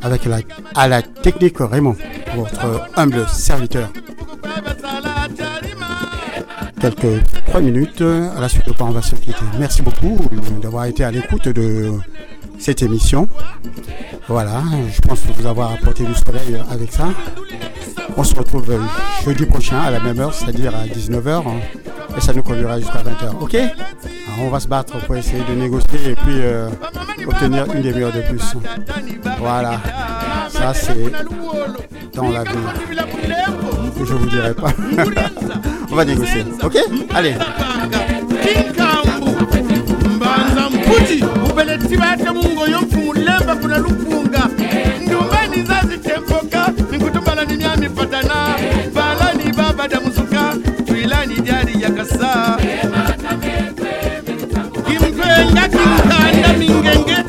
Avec 0.02 0.26
la, 0.26 0.40
à 0.76 0.88
la 0.88 1.02
technique 1.04 1.58
Raymond, 1.60 1.96
votre 2.36 2.90
humble 2.96 3.26
serviteur. 3.30 3.90
quelques 6.80 7.24
3 7.48 7.62
minutes. 7.62 8.02
À 8.02 8.40
la 8.42 8.50
suite 8.50 8.66
de 8.66 8.72
quoi 8.72 8.88
on 8.88 8.92
va 8.92 9.02
se 9.04 9.16
quitter. 9.16 9.36
Merci 9.60 9.82
beaucoup 9.84 10.18
d'avoir 10.62 10.86
été 10.86 11.04
à 11.04 11.12
l'écoute 11.12 11.50
de 11.50 11.92
cette 12.58 12.82
émission. 12.82 13.28
Voilà, 14.28 14.64
je 14.92 15.02
pense 15.02 15.20
vous 15.38 15.46
avoir 15.46 15.72
apporté 15.74 16.04
du 16.04 16.16
soleil 16.16 16.58
avec 16.72 16.92
ça. 16.92 17.10
On 18.18 18.24
se 18.24 18.36
retrouve 18.36 18.80
jeudi 19.26 19.46
prochain 19.46 19.80
à 19.80 19.92
la 19.92 20.00
même 20.00 20.20
heure, 20.20 20.34
c'est-à-dire 20.34 20.74
à 20.76 20.86
19h. 20.86 21.44
Et 22.18 22.22
ça 22.22 22.34
nous 22.34 22.44
conduira 22.44 22.80
jusqu'à 22.80 23.00
20h. 23.00 23.42
Ok? 23.42 23.58
On 24.40 24.50
va 24.50 24.60
se 24.60 24.68
battre 24.68 24.98
pour 25.06 25.16
essayer 25.16 25.44
de 25.50 25.54
négocier 25.54 26.12
et 26.12 26.16
puis 26.16 26.40
euh, 26.42 26.70
obtenir 27.28 27.66
une 27.74 27.82
demi-heure 27.82 28.12
de 28.12 28.22
plus. 28.22 28.54
Voilà. 29.40 29.80
Ça, 30.50 30.74
c'est 30.74 31.12
dans 32.14 32.30
l'avenir. 32.30 32.74
Que 33.98 34.06
je 34.06 34.14
vous 34.14 34.28
dirai 34.28 34.54
pas. 34.54 34.70
On 35.92 35.96
va 35.96 36.06
négocier. 36.06 36.46
Ok? 36.64 36.78
Allez. 37.14 37.36
Anda 56.34 56.52
mingengue 56.58 57.23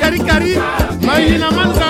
cari 0.00 0.18
cari, 0.24 0.52
maina 1.06 1.50
manta. 1.50 1.89